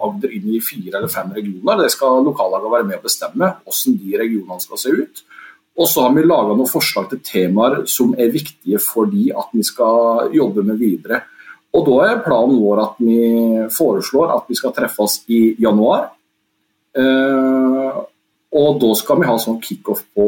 Agder 0.00 0.32
inn 0.32 0.48
i 0.54 0.60
fire 0.64 0.98
eller 0.98 1.12
fem 1.12 1.32
regioner. 1.36 1.82
Det 1.82 1.90
skal 1.92 2.24
lokallagene 2.24 2.76
være 2.76 2.88
med 2.88 3.00
å 3.00 3.04
bestemme 3.08 3.52
hvordan 3.64 4.00
de 4.00 4.16
regionene 4.24 4.60
skal 4.60 4.78
se 4.78 4.96
ut. 5.02 5.24
Og 5.78 5.88
så 5.88 6.04
har 6.04 6.14
vi 6.14 6.26
laga 6.26 6.54
noen 6.54 6.68
forslag 6.68 7.08
til 7.10 7.20
temaer 7.24 7.84
som 7.88 8.14
er 8.18 8.32
viktige 8.32 8.80
for 8.82 9.08
de 9.10 9.30
at 9.32 9.52
vi 9.54 9.62
skal 9.64 10.32
jobbe 10.34 10.64
med 10.66 10.80
videre. 10.80 11.22
Og 11.70 11.86
Da 11.86 11.98
er 12.08 12.24
planen 12.24 12.58
vår 12.58 12.82
at 12.82 12.96
vi 12.98 13.18
foreslår 13.70 14.32
at 14.34 14.48
vi 14.50 14.58
skal 14.58 14.74
treffes 14.74 15.20
i 15.30 15.54
januar. 15.62 16.10
Eh, 16.96 18.00
og 18.50 18.80
Da 18.82 18.94
skal 18.98 19.20
vi 19.20 19.30
ha 19.30 19.38
sånn 19.38 19.60
kickoff 19.62 20.02
på 20.14 20.26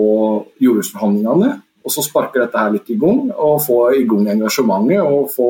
jordbruksforhandlingene. 0.63 1.61
Og 1.83 1.91
så 1.91 2.05
sparker 2.07 2.45
dette 2.45 2.59
her 2.59 2.71
litt 2.71 2.91
i 2.95 2.99
gang, 2.99 3.33
og 3.35 3.59
få 3.65 3.79
i 3.99 4.05
gang 4.07 4.29
engasjementet. 4.31 5.03
Og 5.03 5.31
få 5.35 5.49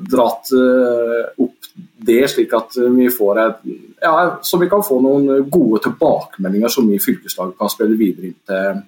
dratt 0.00 0.48
uh, 0.52 1.44
opp 1.44 1.66
det, 2.08 2.22
slik 2.30 2.52
at 2.56 2.76
vi 2.94 3.08
får 3.12 3.40
et 3.42 3.64
ja, 4.00 4.38
så 4.42 4.58
vi 4.58 4.68
kan 4.70 4.84
få 4.84 5.00
noen 5.02 5.48
gode 5.50 5.82
tilbakemeldinger 5.84 6.72
som 6.72 6.86
vi 6.88 6.96
i 6.96 7.02
fylkeslaget 7.02 7.58
kan 7.58 7.70
spille 7.72 7.98
videre 7.98 8.30
inn 8.30 8.38
til 8.48 8.80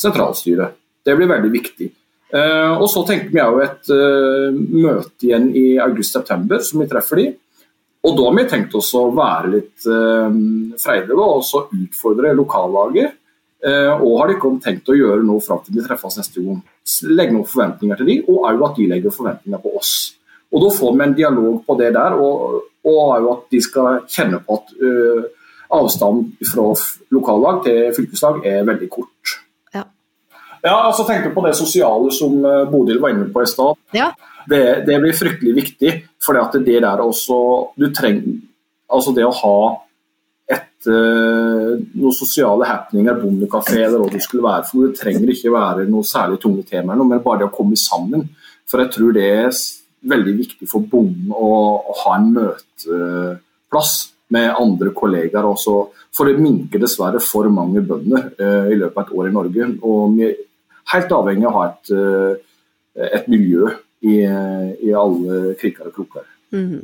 sentralstyret. 0.00 0.76
Det 1.04 1.16
blir 1.16 1.30
veldig 1.30 1.50
viktig. 1.52 1.88
Uh, 2.30 2.76
og 2.78 2.86
Så 2.92 3.02
tenker 3.08 3.32
vi 3.32 3.40
jo 3.40 3.62
et 3.64 3.90
møte 4.52 5.26
igjen 5.26 5.48
i 5.56 5.64
august-september, 5.82 6.62
som 6.64 6.82
vi 6.82 6.90
treffer 6.90 7.22
de. 7.22 7.30
Og 8.06 8.16
Da 8.16 8.28
har 8.28 8.36
vi 8.38 8.46
tenkt 8.52 8.76
oss 8.78 8.92
å 8.96 9.08
være 9.12 9.50
litt 9.56 9.88
freidige 10.80 11.16
og 11.20 11.74
utfordre 11.74 12.32
lokallaget. 12.32 13.16
og 13.60 14.12
har 14.18 14.28
de 14.28 14.36
ikke 14.38 14.52
tenkt 14.64 14.88
å 14.88 14.96
gjøre 14.96 15.20
noe 15.20 15.40
fram 15.44 15.60
til 15.64 15.74
vi 15.74 15.84
treffes 15.84 16.16
neste 16.16 16.40
gang. 16.40 16.62
Legge 17.12 17.34
noen 17.34 17.44
forventninger 17.44 17.96
til 18.00 18.06
de, 18.06 18.16
og 18.24 18.46
òg 18.48 18.64
at 18.70 18.76
de 18.78 18.86
legger 18.88 19.12
forventninger 19.12 19.60
på 19.60 19.74
oss. 19.76 19.92
Og 20.50 20.64
Da 20.64 20.70
får 20.76 20.96
vi 20.96 21.04
en 21.04 21.14
dialog 21.14 21.60
på 21.66 21.76
det 21.78 21.92
der, 21.94 22.16
og, 22.18 22.62
og 22.90 23.28
at 23.32 23.44
de 23.52 23.60
skal 23.62 24.00
kjenne 24.10 24.40
på 24.46 24.56
at 24.58 24.72
uh, 24.82 25.28
avstanden 25.70 26.32
fra 26.52 26.64
lokallag 27.14 27.62
til 27.66 27.92
fylkeslag 27.96 28.40
er 28.46 28.66
veldig 28.66 28.88
kort. 28.90 29.36
Ja, 29.74 29.84
ja 30.64 30.74
altså 30.88 31.06
Tenk 31.06 31.30
på 31.34 31.44
det 31.46 31.54
sosiale 31.58 32.10
som 32.14 32.40
uh, 32.42 32.66
Bodil 32.70 32.98
var 33.02 33.14
inne 33.14 33.30
på 33.30 33.44
i 33.44 33.50
stad. 33.50 33.78
Ja. 33.94 34.10
Det, 34.50 34.86
det, 34.88 34.98
blir 34.98 35.14
fryktelig 35.14 35.54
viktig, 35.54 35.92
for 36.24 36.34
det 36.34 36.80
der 36.82 37.02
også 37.04 37.36
Du 37.76 37.90
trenger 37.92 38.40
Altså 38.90 39.12
det 39.14 39.22
å 39.22 39.30
ha 39.30 39.58
et 40.50 40.88
uh, 40.90 41.76
noen 41.78 42.14
sosiale 42.16 42.66
happeninger, 42.66 43.20
bondekafé 43.20 43.84
eller 43.84 44.00
hva 44.00 44.08
det 44.10 44.22
skulle 44.24 44.42
være. 44.42 44.64
for 44.66 44.88
Det 44.88 44.98
trenger 44.98 45.30
ikke 45.30 45.52
være 45.54 45.84
noe 45.86 46.02
særlig 46.02 46.40
tunge 46.42 46.64
temaer, 46.66 46.98
men 46.98 47.22
bare 47.22 47.44
det 47.44 47.46
å 47.52 47.54
komme 47.54 47.78
sammen. 47.78 48.24
For 48.66 48.82
jeg 48.82 48.90
tror 48.96 49.14
det 49.14 49.28
er 49.30 49.52
veldig 50.00 50.34
viktig 50.38 50.68
for 50.70 50.86
bonden 50.88 51.32
å, 51.34 51.50
å 51.80 51.96
ha 52.04 52.16
en 52.16 52.30
møteplass 52.36 53.94
med 54.34 54.52
andre 54.54 54.92
kollegaer 54.96 55.48
også. 55.48 55.76
For 56.14 56.30
det 56.30 56.40
minker 56.42 56.82
dessverre 56.82 57.20
for 57.22 57.50
mange 57.52 57.82
bønder 57.86 58.30
uh, 58.38 58.70
i 58.70 58.78
løpet 58.78 58.96
av 58.96 59.04
et 59.04 59.18
år 59.18 59.28
i 59.28 59.34
Norge. 59.34 59.68
Og 59.86 60.16
vi 60.16 60.28
er 60.28 60.38
helt 60.94 61.12
avhengig 61.16 61.48
av 61.48 61.52
å 61.52 61.58
ha 61.58 61.68
et, 61.68 61.92
uh, 61.92 63.04
et 63.10 63.28
miljø 63.30 63.68
i, 64.00 64.16
i, 64.24 64.90
alle 64.96 65.54
kriker 65.60 65.90
og 65.90 65.98
kroker. 65.98 66.24
Mm. 66.56 66.80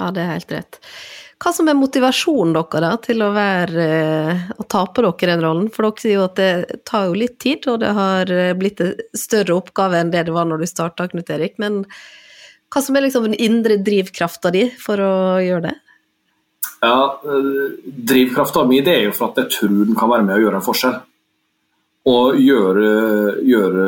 Ja, 0.00 0.10
det 0.14 0.24
er 0.24 0.32
helt 0.32 0.54
rett. 0.54 0.78
Hva 1.38 1.52
som 1.54 1.68
er 1.70 1.76
motivasjonen 1.78 2.56
deres 2.56 2.82
da, 2.82 2.90
til 3.02 3.22
å, 3.22 3.28
være, 3.30 3.84
eh, 3.84 4.40
å 4.58 4.64
ta 4.66 4.80
på 4.90 5.04
dere 5.06 5.36
den 5.36 5.44
rollen? 5.44 5.68
For 5.70 5.86
dere 5.86 6.02
sier 6.02 6.16
jo 6.16 6.24
at 6.26 6.34
det 6.40 6.80
tar 6.88 7.06
jo 7.06 7.14
litt 7.20 7.36
tid, 7.38 7.68
og 7.70 7.78
det 7.84 7.92
har 7.94 8.32
blitt 8.58 8.82
en 8.82 8.96
større 9.14 9.54
oppgave 9.60 10.00
enn 10.00 10.10
det 10.10 10.24
det 10.26 10.34
var 10.34 10.50
når 10.50 10.64
du 10.64 10.70
starta, 10.70 11.06
Knut 11.12 11.30
Erik. 11.30 11.54
Men 11.62 11.84
hva 12.68 12.82
som 12.84 12.96
er 12.96 13.06
liksom 13.06 13.28
den 13.28 13.38
indre 13.40 13.78
drivkrafta 13.80 14.52
di 14.52 14.66
for 14.80 15.00
å 15.00 15.12
gjøre 15.40 15.70
det? 15.70 15.76
Ja, 16.84 17.20
eh, 17.24 17.62
Drivkrafta 17.84 18.64
mi 18.68 18.80
er 18.80 19.08
jo 19.08 19.14
for 19.16 19.30
at 19.30 19.40
jeg 19.42 19.50
tror 19.56 19.86
den 19.86 19.96
kan 19.98 20.10
være 20.10 20.26
med 20.26 20.36
å 20.36 20.42
gjøre 20.42 20.60
en 20.60 20.66
forskjell. 20.66 20.98
Og 22.08 22.36
gjøre, 22.40 22.90
gjøre 23.44 23.86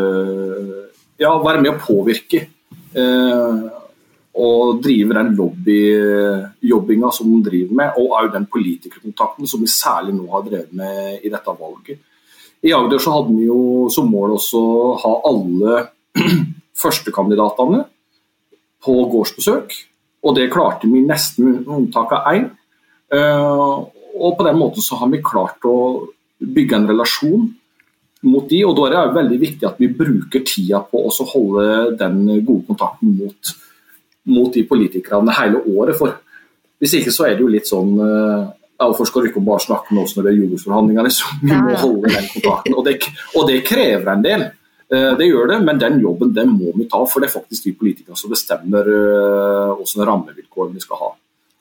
Ja, 1.20 1.34
være 1.36 1.60
med 1.60 1.74
å 1.74 1.80
påvirke. 1.84 2.46
Eh, 2.96 3.60
og 4.40 4.80
drive 4.82 5.14
den 5.14 5.34
lobbyjobbinga 5.36 7.10
som 7.12 7.28
den 7.28 7.42
driver 7.44 7.74
med, 7.74 7.98
og 7.98 8.14
òg 8.16 8.32
den 8.32 8.46
politikerkontakten 8.46 9.46
som 9.46 9.60
vi 9.60 9.66
særlig 9.66 10.14
nå 10.14 10.30
har 10.30 10.46
drevet 10.46 10.72
med 10.72 11.20
i 11.26 11.28
dette 11.28 11.54
valget. 11.58 11.98
I 12.62 12.72
Agder 12.72 12.98
så 12.98 13.12
hadde 13.12 13.34
vi 13.36 13.48
jo 13.48 13.88
som 13.92 14.08
mål 14.08 14.36
også 14.38 14.60
å 14.60 14.94
ha 15.02 15.12
alle 15.28 15.82
førstekandidatene 16.82 17.84
på 18.84 18.96
gårdsbesøk. 19.12 19.76
Og 20.26 20.36
det 20.36 20.50
klarte 20.52 20.88
vi 20.90 21.02
nesten 21.04 21.46
med 21.46 21.70
unntak 21.70 22.12
av 22.16 22.28
én. 22.34 22.50
Eh, 23.12 23.76
og 24.20 24.36
på 24.36 24.46
den 24.46 24.58
måten 24.60 24.84
så 24.84 24.98
har 25.00 25.10
vi 25.12 25.22
klart 25.24 25.64
å 25.64 26.06
bygge 26.40 26.76
en 26.76 26.88
relasjon 26.90 27.48
mot 28.28 28.48
de, 28.48 28.60
og 28.68 28.76
da 28.76 28.86
er 28.86 28.94
det 28.96 29.16
veldig 29.16 29.38
viktig 29.40 29.66
at 29.68 29.78
vi 29.80 29.88
bruker 29.96 30.44
tida 30.44 30.82
på 30.84 31.06
å 31.08 31.26
holde 31.32 31.66
den 32.00 32.20
gode 32.44 32.66
kontakten 32.68 33.14
mot, 33.16 33.52
mot 34.28 34.52
de 34.52 34.64
politikerne 34.68 35.36
hele 35.38 35.62
året. 35.72 35.96
For 35.96 36.18
hvis 36.80 36.98
ikke 37.00 37.14
så 37.14 37.28
er 37.28 37.36
det 37.36 37.44
jo 37.46 37.52
litt 37.52 37.68
sånn 37.68 37.94
eh, 38.00 38.48
Hvorfor 38.80 39.04
skal 39.04 39.26
du 39.26 39.28
ikke 39.28 39.42
bare 39.44 39.60
snakke 39.60 39.92
med 39.92 40.06
oss 40.06 40.14
når 40.16 40.24
det 40.24 40.30
er 40.30 40.36
jordbruksforhandlinger? 40.38 41.08
Så 41.12 41.34
vi 41.42 41.52
må 41.52 41.74
holde 41.82 42.12
den 42.14 42.28
kontakten. 42.32 42.76
Og 42.80 42.86
det, 42.86 42.94
og 43.36 43.42
det 43.50 43.58
krever 43.68 44.08
en 44.08 44.22
del. 44.24 44.44
Eh, 44.90 45.12
det 45.18 45.30
gjør 45.30 45.52
det, 45.52 45.58
men 45.66 45.80
den 45.80 45.98
jobben 46.02 46.34
den 46.34 46.54
må 46.56 46.74
vi 46.76 46.88
ta. 46.90 47.02
For 47.06 47.22
det 47.22 47.30
er 47.30 47.38
faktisk 47.38 47.68
de 47.68 47.76
politikerne 47.78 48.18
som 48.18 48.32
bestemmer 48.32 48.88
hvilke 49.78 50.06
rammevilkår 50.08 50.72
vi 50.74 50.84
skal 50.84 51.04
ha. 51.04 51.10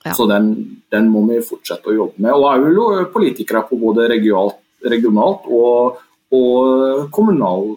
Ja. 0.03 0.13
Så 0.13 0.25
den, 0.25 0.81
den, 0.91 1.09
må 1.11 1.25
vi 1.27 1.41
fortsette 1.43 1.91
å 1.91 1.95
jobbe 1.95 2.23
med. 2.23 2.31
Og 2.33 2.79
òg 2.85 3.09
politikere 3.13 3.65
på 3.67 3.79
både 3.81 4.07
regionalt, 4.11 4.61
regionalt 4.85 5.47
og, 5.51 5.99
og 6.35 7.09
kommunal, 7.15 7.73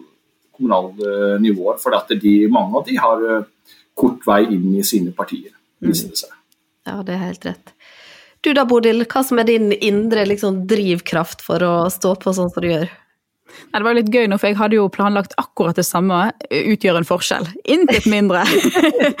kommunal 0.55 0.93
eh, 1.03 1.35
nivåer. 1.43 1.81
For 1.83 1.95
at 1.97 2.13
de, 2.15 2.37
mange 2.51 2.79
av 2.79 2.87
de 2.87 2.95
har 2.99 3.27
eh, 3.27 3.75
kort 3.99 4.23
vei 4.27 4.45
inn 4.55 4.71
i 4.79 4.85
sine 4.87 5.11
partier, 5.15 5.51
viser 5.83 6.13
det 6.13 6.23
seg. 6.23 6.39
Ja, 6.87 7.01
det 7.05 7.17
er 7.17 7.27
helt 7.27 7.45
rett. 7.47 7.75
Du 8.43 8.51
da, 8.55 8.65
Bodil, 8.67 9.05
hva 9.07 9.21
som 9.23 9.39
er 9.39 9.47
din 9.47 9.71
indre 9.75 10.25
liksom, 10.27 10.63
drivkraft 10.67 11.43
for 11.43 11.63
å 11.63 11.75
stå 11.91 12.15
på 12.19 12.33
sånn 12.35 12.51
som 12.51 12.63
du 12.63 12.71
gjør? 12.71 12.89
Nei, 13.71 13.79
det 13.79 13.85
var 13.87 13.97
litt 13.97 14.11
gøy 14.13 14.27
nå, 14.29 14.39
for 14.41 14.51
jeg 14.51 14.59
hadde 14.59 14.77
jo 14.77 14.89
planlagt 14.93 15.35
akkurat 15.41 15.77
det 15.79 15.85
samme. 15.87 16.19
Utgjør 16.49 16.99
en 16.99 17.07
forskjell. 17.07 17.47
Intet 17.75 18.07
mindre. 18.11 18.43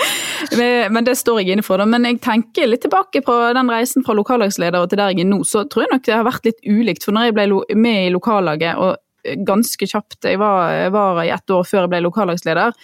men 0.93 1.07
det 1.07 1.15
står 1.19 1.41
jeg 1.41 1.55
inne 1.55 1.65
for. 1.65 1.81
Da. 1.81 1.87
Men 1.89 2.07
jeg 2.09 2.21
tenker 2.23 2.69
litt 2.69 2.83
tilbake 2.85 3.23
på 3.25 3.37
den 3.57 3.71
reisen 3.71 4.05
fra 4.05 4.17
lokallagsleder 4.17 4.89
til 4.89 5.01
der 5.01 5.13
jeg 5.13 5.25
er 5.25 5.31
nå, 5.31 5.41
så 5.47 5.65
tror 5.69 5.85
jeg 5.85 5.93
nok 5.93 6.05
det 6.07 6.17
har 6.17 6.27
vært 6.27 6.51
litt 6.51 6.61
ulikt. 6.67 7.07
For 7.07 7.15
når 7.15 7.29
jeg 7.29 7.37
ble 7.39 7.49
med 7.79 8.09
i 8.09 8.13
lokallaget, 8.13 8.77
og 8.77 8.99
ganske 9.47 9.87
kjapt, 9.87 10.21
jeg 10.27 10.39
var, 10.41 10.69
jeg 10.75 10.93
var 10.93 11.23
i 11.23 11.31
ett 11.33 11.55
år 11.55 11.65
før 11.67 11.85
jeg 11.85 11.93
ble 11.93 12.03
lokallagsleder, 12.05 12.77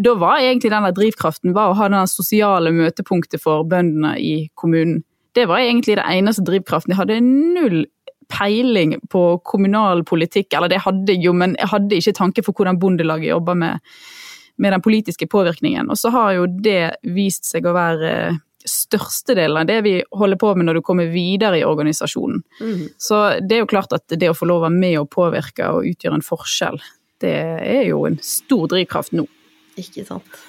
da 0.00 0.16
var 0.16 0.40
egentlig 0.40 0.70
denne 0.72 0.92
drivkraften 0.96 1.54
var 1.56 1.72
å 1.72 1.78
ha 1.80 1.88
det 1.92 2.04
sosiale 2.12 2.72
møtepunktet 2.72 3.42
for 3.42 3.66
bøndene 3.68 4.14
i 4.22 4.34
kommunen. 4.54 5.02
Det 5.36 5.46
var 5.46 5.62
egentlig 5.62 5.98
det 5.98 6.06
eneste 6.10 6.42
drivkraften. 6.46 6.94
Jeg 6.94 6.98
hadde 6.98 7.20
null 7.22 7.84
peiling 8.30 8.96
på 9.10 9.24
kommunal 9.46 10.04
politikk, 10.08 10.52
eller 10.54 10.72
det 10.72 10.82
hadde 10.84 11.16
jeg 11.16 11.24
jo, 11.26 11.34
men 11.36 11.56
jeg 11.58 11.72
hadde 11.72 11.98
ikke 11.98 12.16
tanke 12.16 12.44
for 12.46 12.56
hvordan 12.56 12.78
Bondelaget 12.80 13.32
jobber 13.32 13.58
med, 13.58 13.90
med 14.60 14.76
den 14.76 14.84
politiske 14.84 15.28
påvirkningen. 15.30 15.90
Og 15.90 15.98
så 15.98 16.12
har 16.14 16.36
jo 16.38 16.46
det 16.50 16.96
vist 17.16 17.50
seg 17.50 17.66
å 17.66 17.74
være 17.76 18.14
størstedelen 18.64 19.56
av 19.56 19.66
det 19.66 19.78
vi 19.86 19.94
holder 20.12 20.36
på 20.40 20.52
med 20.54 20.68
når 20.68 20.78
du 20.78 20.84
kommer 20.84 21.08
videre 21.10 21.60
i 21.60 21.64
organisasjonen. 21.64 22.42
Mm. 22.60 22.86
Så 23.00 23.22
det 23.40 23.56
er 23.56 23.64
jo 23.64 23.70
klart 23.70 23.94
at 23.96 24.18
det 24.20 24.30
å 24.30 24.36
få 24.36 24.48
lov 24.50 24.62
å 24.62 24.68
være 24.68 24.76
med 24.76 24.98
og 25.00 25.10
påvirke 25.12 25.70
og 25.72 25.88
utgjøre 25.88 26.20
en 26.20 26.26
forskjell, 26.26 26.80
det 27.20 27.36
er 27.64 27.84
jo 27.88 28.04
en 28.08 28.18
stor 28.24 28.68
drivkraft 28.72 29.16
nå. 29.16 29.26
Ikke 29.80 30.04
sant. 30.08 30.40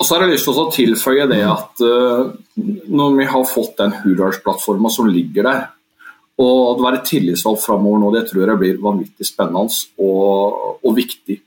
Og 0.00 0.06
så 0.06 0.16
har 0.16 0.24
jeg 0.24 0.34
lyst 0.34 0.48
til 0.48 0.58
å 0.58 0.70
tilføye 0.72 1.28
det 1.30 1.42
at 1.46 1.82
uh, 1.84 2.32
når 2.90 3.16
vi 3.18 3.28
har 3.28 3.46
fått 3.46 3.76
den 3.78 3.94
Hurdalsplattforma 4.02 4.90
som 4.90 5.10
ligger 5.12 5.46
der, 5.46 5.66
og 6.40 6.58
å 6.72 6.80
være 6.80 7.02
tillitsvalgt 7.04 7.64
framover 7.66 8.00
nå, 8.00 8.10
det 8.14 8.24
tror 8.30 8.46
jeg 8.46 8.60
blir 8.60 8.82
vanvittig 8.82 9.26
spennende 9.28 9.68
og, 10.00 10.78
og 10.80 10.94
viktig. 10.96 11.38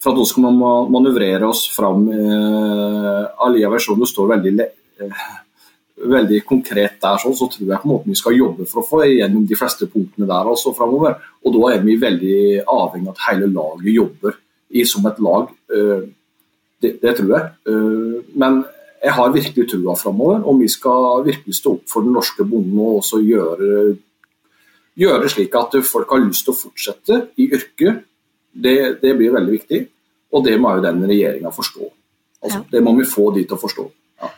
For 0.00 0.12
at 0.12 0.16
nå 0.16 0.24
skal 0.28 0.46
man 0.46 0.88
manøvrere 0.94 1.48
oss 1.48 1.66
fram 1.74 2.06
eh, 2.08 3.24
om 3.44 4.00
det 4.00 4.08
står 4.08 4.30
veldig, 4.30 4.54
eh, 5.04 5.24
veldig 6.14 6.40
konkret 6.48 6.96
der, 7.02 7.20
så, 7.20 7.34
så 7.36 7.50
tror 7.52 7.66
jeg 7.66 7.82
på 7.82 7.88
en 7.88 7.92
måte 7.92 8.08
vi 8.08 8.16
skal 8.16 8.38
jobbe 8.38 8.68
for 8.70 8.80
å 8.80 8.88
få 8.88 9.02
igjennom 9.04 9.44
de 9.44 9.58
fleste 9.60 9.90
punktene 9.92 10.28
der 10.30 10.48
også 10.48 10.72
framover. 10.76 11.18
Og 11.44 11.58
da 11.58 11.74
er 11.74 11.84
vi 11.84 12.00
veldig 12.00 12.40
avhengig 12.64 13.10
av 13.10 13.18
at 13.18 13.26
hele 13.28 13.52
laget 13.52 13.92
jobber 13.92 14.40
i, 14.70 14.86
som 14.88 15.04
et 15.10 15.20
lag. 15.20 15.52
Eh, 15.68 16.04
det, 16.80 16.96
det, 17.02 17.16
tror 17.18 17.34
jeg. 17.36 17.50
Eh, 17.68 18.20
men 18.40 18.62
jeg 19.04 19.16
har 19.16 19.34
virkelig 19.36 19.68
trua 19.68 20.00
framover, 20.00 20.40
og 20.48 20.62
vi 20.64 20.68
skal 20.68 21.26
virkelig 21.28 21.60
stå 21.60 21.76
opp 21.76 21.92
for 21.92 22.08
den 22.08 22.16
norske 22.16 22.44
bonden 22.48 22.80
og 22.80 23.02
også 23.02 23.20
gjøre 23.20 23.98
gjøre 25.00 25.22
det 25.24 25.32
slik 25.32 25.56
at 25.58 25.78
folk 25.86 26.12
har 26.12 26.22
lyst 26.24 26.46
til 26.46 26.54
å 26.54 26.60
fortsette 26.60 27.22
i 27.40 27.48
yrket. 27.48 28.04
Det, 28.50 28.76
det 29.02 29.14
blir 29.16 29.32
veldig 29.34 29.54
viktig, 29.54 29.80
og 30.34 30.44
det 30.46 30.56
må 30.60 30.74
jo 30.76 30.84
den 30.84 31.02
regjeringa 31.06 31.52
forstå. 31.54 31.88
Altså, 32.40 32.58
ja. 32.58 32.64
Det 32.72 32.82
må 32.84 32.94
vi 32.98 33.06
få 33.08 33.30
de 33.36 33.44
til 33.44 33.56
å 33.56 33.60
forstå. 33.60 33.84
Ja. 34.22 34.30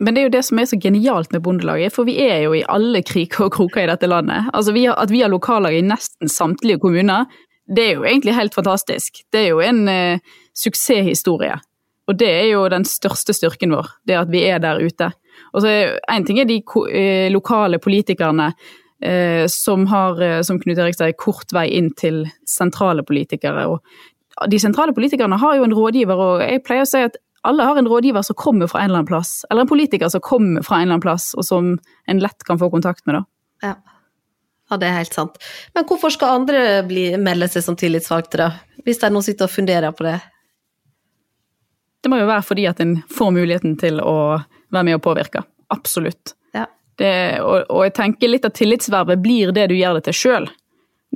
Men 0.00 0.16
det 0.16 0.22
er 0.22 0.28
jo 0.28 0.34
det 0.34 0.42
som 0.48 0.60
er 0.60 0.68
så 0.70 0.78
genialt 0.80 1.32
med 1.34 1.44
Bondelaget, 1.44 1.94
for 1.94 2.08
vi 2.08 2.16
er 2.24 2.46
jo 2.46 2.56
i 2.56 2.64
alle 2.66 3.02
kriker 3.06 3.46
og 3.46 3.54
kroker 3.58 3.84
i 3.84 3.90
dette 3.90 4.08
landet. 4.08 4.48
Altså 4.56 4.74
vi 4.76 4.86
har, 4.88 4.96
At 4.96 5.12
vi 5.12 5.22
har 5.22 5.32
lokallag 5.32 5.76
i 5.76 5.84
nesten 5.84 6.28
samtlige 6.28 6.80
kommuner, 6.80 7.28
det 7.70 7.84
er 7.84 7.98
jo 7.98 8.06
egentlig 8.08 8.34
helt 8.34 8.54
fantastisk. 8.54 9.22
Det 9.30 9.44
er 9.44 9.50
jo 9.52 9.60
en 9.62 9.84
uh, 9.86 10.38
suksesshistorie. 10.56 11.60
Og 12.08 12.18
det 12.18 12.30
er 12.30 12.48
jo 12.50 12.64
den 12.72 12.84
største 12.88 13.34
styrken 13.36 13.76
vår, 13.76 13.92
det 14.08 14.18
at 14.18 14.30
vi 14.32 14.42
er 14.48 14.58
der 14.58 14.80
ute. 14.82 15.12
Og 15.54 15.62
så 15.62 15.74
Én 16.10 16.26
ting 16.26 16.40
er 16.40 16.48
de 16.48 16.58
uh, 16.64 17.28
lokale 17.30 17.78
politikerne 17.78 18.50
eh, 18.50 18.70
som 19.48 19.86
har, 19.90 20.20
eh, 20.22 20.42
som 20.42 20.60
Knut 20.60 20.78
Erik 20.78 20.96
sier, 20.98 21.16
kort 21.16 21.52
vei 21.56 21.68
inn 21.78 21.90
til 21.96 22.26
sentrale 22.48 23.04
politikere. 23.06 23.66
Og 23.70 24.50
de 24.50 24.60
sentrale 24.60 24.94
politikerne 24.96 25.38
har 25.40 25.56
jo 25.56 25.66
en 25.66 25.76
rådgiver, 25.76 26.24
og 26.26 26.44
jeg 26.44 26.64
pleier 26.66 26.86
å 26.86 26.90
si 26.90 27.02
at 27.08 27.16
alle 27.48 27.64
har 27.64 27.78
en 27.80 27.88
rådgiver 27.88 28.24
som 28.24 28.36
kommer 28.36 28.68
fra 28.68 28.82
en 28.82 28.90
eller 28.90 29.00
annen 29.00 29.08
plass, 29.08 29.44
eller 29.50 29.64
en 29.64 29.70
politiker 29.70 30.10
som 30.12 30.20
kommer 30.20 30.64
fra 30.66 30.76
en 30.76 30.88
eller 30.88 30.98
annen 30.98 31.06
plass, 31.06 31.32
og 31.34 31.46
som 31.48 31.78
en 32.06 32.20
lett 32.20 32.44
kan 32.44 32.60
få 32.60 32.68
kontakt 32.72 33.06
med. 33.06 33.20
da. 33.20 33.24
Ja. 33.68 33.74
Ja, 34.70 34.76
det 34.78 34.86
er 34.86 35.00
helt 35.00 35.16
sant. 35.16 35.38
Men 35.74 35.86
hvorfor 35.88 36.12
skal 36.14 36.42
andre 36.42 36.82
bli, 36.86 37.08
melde 37.18 37.48
seg 37.50 37.64
som 37.66 37.78
tillitsvalgte, 37.78 38.38
da? 38.38 38.50
Hvis 38.86 39.00
noen 39.02 39.18
som 39.18 39.26
sitter 39.26 39.48
og 39.48 39.54
funderer 39.54 39.96
på 39.96 40.06
det? 40.06 40.20
Det 42.00 42.12
må 42.12 42.20
jo 42.20 42.28
være 42.28 42.44
fordi 42.46 42.68
at 42.70 42.78
en 42.80 43.00
får 43.10 43.32
muligheten 43.34 43.74
til 43.80 43.98
å 44.00 44.14
være 44.70 44.86
med 44.86 45.00
og 45.00 45.02
påvirke. 45.08 45.42
Absolutt. 45.74 46.36
Det, 47.00 47.40
og, 47.40 47.64
og, 47.70 47.84
jeg 47.86 47.96
tenker 47.96 48.28
litt 48.28 48.44
at 48.44 48.58
tillitsvervet 48.58 49.22
blir 49.24 49.54
det 49.56 49.70
du 49.70 49.76
gjør 49.78 49.96
det 49.98 50.08
til 50.10 50.18
sjøl. 50.18 50.48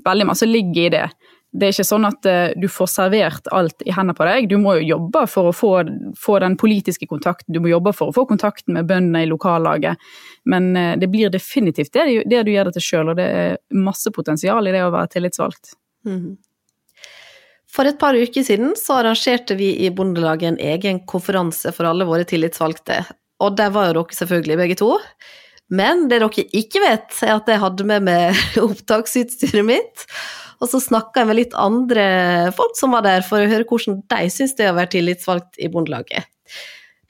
Veldig 0.05 0.27
masse 0.31 0.49
ligger 0.49 0.87
i 0.87 0.93
det. 0.95 1.07
Det 1.55 1.69
er 1.69 1.75
ikke 1.75 1.87
sånn 1.87 2.07
at 2.09 2.27
uh, 2.27 2.55
du 2.59 2.65
får 2.73 2.89
servert 2.91 3.51
alt 3.55 3.85
i 3.87 3.93
hendene 3.95 4.17
på 4.19 4.27
deg. 4.27 4.49
Du 4.51 4.57
må 4.59 4.75
jo 4.79 4.87
jobbe 4.97 5.27
for 5.31 5.51
å 5.51 5.53
få, 5.55 5.71
få, 6.19 6.39
den 6.43 6.57
politiske 6.59 7.07
kontakten, 7.11 7.55
du 7.55 7.61
må 7.63 7.71
jobbe 7.71 7.93
for 7.95 8.11
å 8.11 8.17
få 8.17 8.25
kontakten 8.33 8.75
med 8.75 8.89
bøndene 8.89 9.23
i 9.23 9.29
lokallaget. 9.31 10.01
Men 10.51 10.73
uh, 10.75 10.95
det 10.99 11.11
blir 11.13 11.31
definitivt 11.31 11.93
det, 11.95 12.25
det, 12.33 12.43
du 12.49 12.51
gjør 12.55 12.71
det 12.71 12.79
til 12.79 12.89
sjøl, 12.89 13.13
og 13.13 13.21
det 13.21 13.29
er 13.45 13.61
masse 13.77 14.11
potensial 14.15 14.67
i 14.67 14.75
det 14.75 14.83
å 14.83 14.91
være 14.95 15.13
tillitsvalgt. 15.15 15.77
Mm. 16.09 16.35
For 17.75 17.91
et 17.91 18.01
par 18.01 18.17
uker 18.17 18.47
siden 18.47 18.75
så 18.79 19.01
arrangerte 19.03 19.57
vi 19.59 19.73
i 19.85 19.93
Bondelaget 19.95 20.55
en 20.55 20.61
egen 20.63 21.01
konferanse 21.11 21.71
for 21.75 21.91
alle 21.91 22.07
våre 22.09 22.27
tillitsvalgte, 22.27 23.03
og 23.45 23.57
der 23.59 23.73
var 23.75 23.91
jo 23.91 23.99
dere 24.01 24.19
selvfølgelig 24.25 24.61
begge 24.65 24.83
to. 24.83 24.93
Men 25.75 26.07
det 26.11 26.21
dere 26.23 26.47
ikke 26.55 26.83
vet, 26.85 27.11
er 27.25 27.37
at 27.37 27.51
jeg 27.51 27.63
hadde 27.63 27.87
med 27.89 28.07
meg 28.07 28.41
opptaksutstyret 28.67 29.67
mitt. 29.67 30.07
Og 30.63 30.71
så 30.71 30.81
snakka 30.81 31.23
jeg 31.23 31.31
med 31.31 31.41
litt 31.41 31.57
andre 31.59 32.05
folk 32.57 32.77
som 32.79 32.95
var 32.95 33.05
der, 33.07 33.25
for 33.27 33.43
å 33.43 33.51
høre 33.51 33.67
hvordan 33.69 34.01
de 34.11 34.31
syns 34.33 34.55
det 34.57 34.69
er 34.69 34.73
å 34.73 34.79
være 34.79 34.95
tillitsvalgt 34.95 35.59
i 35.61 35.69
Bondelaget. 35.73 36.31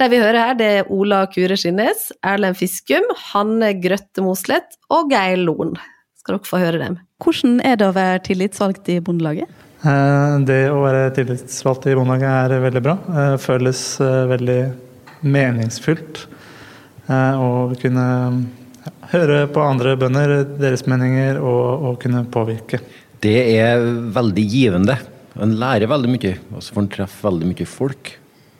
De 0.00 0.09
vi 0.11 0.18
hører 0.18 0.40
her, 0.40 0.54
det 0.59 0.68
er 0.80 0.88
Ola 0.90 1.21
Kure 1.30 1.54
Skinnes, 1.61 2.09
Erlend 2.26 2.59
Fiskum, 2.59 3.04
Hanne 3.30 3.76
Grøtte 3.78 4.25
Mosleth 4.26 4.75
og 4.90 5.12
Geir 5.14 5.38
Lohn. 5.38 5.76
Skal 6.18 6.38
dere 6.38 6.49
få 6.49 6.59
høre 6.59 6.80
dem. 6.80 6.97
Hvordan 7.23 7.61
er 7.62 7.78
det 7.78 7.87
å 7.87 7.94
være 7.94 8.25
tillitsvalgt 8.26 8.90
i 8.90 8.99
Bondelaget? 9.04 9.52
Eh, 9.85 10.37
det 10.49 10.62
å 10.73 10.80
være 10.83 11.12
tillitsvalgt 11.14 11.87
i 11.90 11.94
Bondelaget 11.94 12.56
er 12.56 12.64
veldig 12.64 12.83
bra. 12.83 12.97
Det 13.06 13.26
eh, 13.37 13.40
føles 13.44 13.85
eh, 14.02 14.23
veldig 14.33 14.61
meningsfylt. 15.37 16.25
Å 17.08 17.49
kunne 17.80 18.04
høre 19.12 19.44
på 19.52 19.62
andre 19.64 19.94
bønder, 20.00 20.37
deres 20.61 20.87
meninger, 20.90 21.40
og, 21.42 21.88
og 21.88 21.99
kunne 22.02 22.25
påvirke. 22.32 22.80
Det 23.25 23.37
er 23.56 23.84
veldig 24.14 24.44
givende. 24.49 24.99
En 25.40 25.56
lærer 25.58 25.90
veldig 25.90 26.11
mye, 26.12 26.34
og 26.54 26.62
så 26.62 26.75
får 26.75 26.84
en 26.84 26.92
treffe 26.96 27.26
veldig 27.26 27.50
mye 27.50 27.68
folk. 27.68 28.12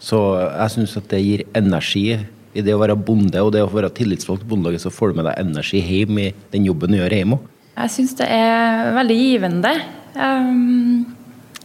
Så 0.05 0.21
jeg 0.43 0.75
syns 0.75 0.97
at 1.01 1.11
det 1.13 1.23
gir 1.23 1.45
energi 1.57 2.07
i 2.55 2.63
det 2.63 2.75
å 2.75 2.81
være 2.81 2.97
bonde 2.99 3.41
og 3.43 3.53
det 3.55 3.65
å 3.65 3.71
være 3.71 3.93
tillitsvalgt 3.95 4.45
til 4.45 4.51
Bondelaget. 4.53 4.85
Så 4.85 4.93
får 4.95 5.13
du 5.13 5.21
med 5.21 5.29
deg 5.29 5.41
energi 5.43 5.81
hjem 5.83 6.21
i 6.23 6.31
den 6.53 6.69
jobben 6.69 6.95
du 6.95 7.01
gjør 7.01 7.17
hjemme 7.19 7.39
òg. 7.39 7.51
Jeg 7.75 7.91
syns 7.91 8.13
det 8.21 8.27
er 8.31 8.93
veldig 8.95 9.17
givende. 9.19 9.73
Um, 10.15 11.01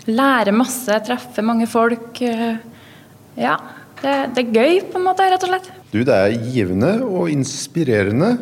lære 0.09 0.55
masse, 0.57 0.95
treffe 1.05 1.43
mange 1.45 1.67
folk. 1.69 2.17
Uh, 2.17 2.57
ja, 3.38 3.59
det, 4.01 4.15
det, 4.33 4.45
er 4.48 4.55
gøy 4.57 4.81
på 4.89 4.98
en 4.98 5.05
måte, 5.05 5.27
rett 5.29 5.45
og 5.45 5.53
slett. 5.53 5.69
Du, 5.89 6.03
det 6.05 6.13
er 6.13 6.38
givende 6.51 6.91
og 7.05 7.31
inspirerende. 7.34 8.36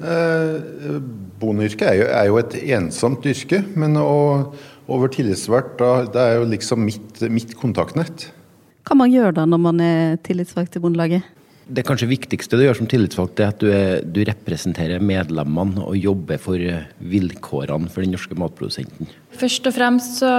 Eh, 0.00 0.96
Bondeyrket 1.40 1.86
er, 1.90 2.02
er, 2.08 2.26
jo 2.30 2.40
et 2.40 2.56
ensomt 2.76 3.26
yrke, 3.28 3.62
men 3.76 3.98
å, 4.00 4.54
over 4.88 5.12
tillitsvalgt, 5.12 5.82
det 6.14 6.22
er 6.22 6.38
jo 6.40 6.48
liksom 6.48 6.84
mitt, 6.86 7.20
mitt 7.32 7.52
kontaktnett. 7.60 8.30
Hva 8.86 8.96
man 8.96 9.12
gjør 9.12 9.34
da 9.36 9.44
når 9.48 9.60
man 9.60 9.82
er 9.82 10.20
tillitsvalgt 10.24 10.78
i 10.78 10.82
Bondelaget? 10.84 11.32
Det 11.66 11.82
kanskje 11.82 12.06
viktigste 12.06 12.54
du 12.54 12.62
gjør 12.62 12.78
som 12.78 12.88
tillitsvalgt, 12.88 13.40
er 13.42 13.50
at 13.50 13.60
du, 13.60 13.68
er, 13.74 14.04
du 14.06 14.20
representerer 14.24 15.02
medlemmene 15.02 15.82
og 15.82 15.98
jobber 15.98 16.38
for 16.40 16.62
eh, 16.62 16.86
vilkårene 17.12 17.90
for 17.90 18.06
den 18.06 18.14
norske 18.14 18.38
matprodusenten. 18.38 19.10
Først 19.36 19.66
og 19.66 19.74
fremst 19.74 20.20
så, 20.22 20.30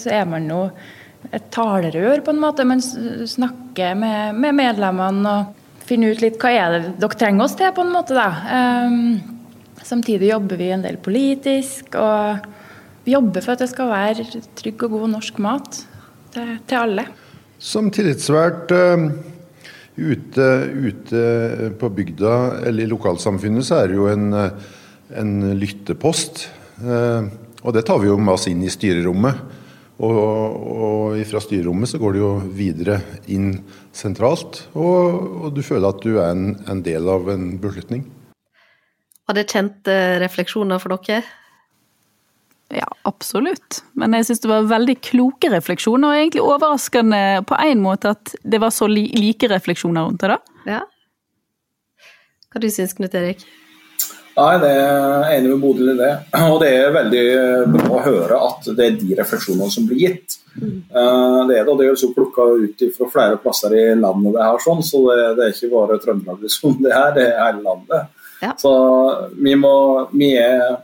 så 0.00 0.14
er 0.16 0.24
man 0.30 0.48
jo 0.50 0.62
et 1.34 1.46
talerør, 1.52 2.22
på 2.24 2.32
en 2.32 2.40
måte. 2.40 2.66
Man 2.66 2.80
snakker 2.80 3.96
med, 3.98 4.40
med, 4.40 4.56
medlemmene 4.56 5.34
og 5.34 5.55
finner 5.86 6.14
ut 6.14 6.22
litt 6.24 6.38
hva 6.42 6.52
er 6.52 6.74
det 6.74 6.94
dere 7.02 7.18
trenger 7.18 7.46
oss 7.46 7.56
til, 7.58 7.70
på 7.74 7.84
en 7.84 7.94
måte. 7.94 8.16
da. 8.16 8.28
Um, 8.86 9.76
samtidig 9.86 10.32
jobber 10.32 10.60
vi 10.60 10.72
en 10.74 10.84
del 10.86 10.98
politisk, 11.02 11.94
og 11.94 12.48
vi 13.06 13.14
jobber 13.14 13.44
for 13.44 13.54
at 13.54 13.62
det 13.62 13.70
skal 13.70 13.92
være 13.92 14.26
trygg 14.58 14.88
og 14.88 14.98
god 14.98 15.14
norsk 15.14 15.40
mat 15.44 15.80
til, 16.34 16.56
til 16.66 16.82
alle. 16.82 17.06
Som 17.62 17.90
tillitsvalgt 17.94 18.74
um 18.76 19.08
Ute, 19.96 20.46
ute, 20.76 21.20
på 21.80 21.88
bygda 21.88 22.32
eller 22.68 22.84
i 22.84 22.90
lokalsamfunnet 22.90 23.64
så 23.64 23.78
er 23.80 23.88
det 23.88 23.96
jo 23.96 24.08
en, 24.10 24.26
en 25.08 25.30
lyttepost. 25.56 26.42
Eh, 26.84 27.28
og 27.64 27.72
det 27.72 27.86
tar 27.88 28.02
vi 28.02 28.10
jo 28.10 28.18
med 28.20 28.34
oss 28.34 28.44
inn 28.50 28.60
i 28.60 28.72
styrerommet. 28.72 29.40
Og, 30.04 30.18
og 30.76 31.22
fra 31.30 31.40
styrerommet 31.40 31.88
så 31.88 32.00
går 32.02 32.12
det 32.12 32.20
jo 32.20 32.32
videre 32.58 32.98
inn 33.32 33.54
sentralt. 33.96 34.66
Og, 34.76 35.16
og 35.46 35.56
du 35.56 35.62
føler 35.64 35.88
at 35.90 36.04
du 36.04 36.18
er 36.20 36.30
en, 36.34 36.52
en 36.68 36.84
del 36.84 37.08
av 37.10 37.30
en 37.32 37.56
beslutning. 37.62 38.04
Var 39.26 39.36
det 39.38 39.48
kjente 39.50 39.96
refleksjoner 40.22 40.80
for 40.82 40.94
dere? 40.94 41.24
Ja, 42.74 42.86
absolutt. 43.06 43.82
Men 43.98 44.14
jeg 44.16 44.26
syns 44.26 44.42
det 44.42 44.50
var 44.50 44.66
veldig 44.70 44.96
kloke 45.04 45.50
refleksjoner, 45.52 46.10
og 46.10 46.20
egentlig 46.20 46.42
overraskende 46.42 47.22
på 47.46 47.58
en 47.62 47.82
måte 47.82 48.14
at 48.16 48.34
det 48.42 48.60
var 48.62 48.74
så 48.74 48.88
li 48.90 49.06
like 49.14 49.50
refleksjoner 49.50 50.06
rundt 50.08 50.22
det. 50.22 50.34
da. 50.34 50.72
Ja. 50.76 50.82
Hva 52.50 52.62
du 52.62 52.68
syns 52.72 52.96
Knut 52.98 53.14
Erik? 53.14 53.44
Nei, 54.36 54.54
det 54.60 54.70
er 54.70 55.30
enig 55.38 55.52
med 55.54 55.62
Bodil 55.62 55.92
i 55.94 55.96
det. 55.96 56.10
Og 56.50 56.58
det 56.60 56.72
er 56.76 56.90
veldig 56.92 57.22
bra 57.72 57.86
å 57.96 58.02
høre 58.04 58.40
at 58.50 58.66
det 58.76 58.84
er 58.84 58.98
de 59.00 59.16
refleksjonene 59.16 59.72
som 59.72 59.86
blir 59.88 60.02
gitt. 60.02 60.36
Mm. 60.56 60.74
Eh, 60.92 61.38
det 61.48 61.56
er 61.56 61.64
det, 61.64 61.70
og 61.72 61.78
det 61.80 61.86
er 61.86 61.94
jo 61.94 62.10
plukka 62.16 62.48
ut 62.60 62.84
fra 62.96 63.08
flere 63.12 63.38
plasser 63.40 63.76
i 63.76 63.86
landet, 63.96 64.34
det 64.36 64.44
her, 64.44 64.60
sånn, 64.60 64.82
så 64.84 65.00
det, 65.08 65.16
det 65.38 65.46
er 65.46 65.54
ikke 65.54 65.72
bare 65.72 65.98
Trøndelag 66.02 66.44
som 66.52 66.76
det 66.84 66.92
er, 66.92 67.08
det 67.16 67.26
er 67.30 67.40
hele 67.46 67.64
landet. 67.64 68.12
Ja. 68.42 68.52
Så 68.60 68.74
vi, 69.40 69.56
må, 69.56 69.72
vi 70.12 70.34
er 70.36 70.76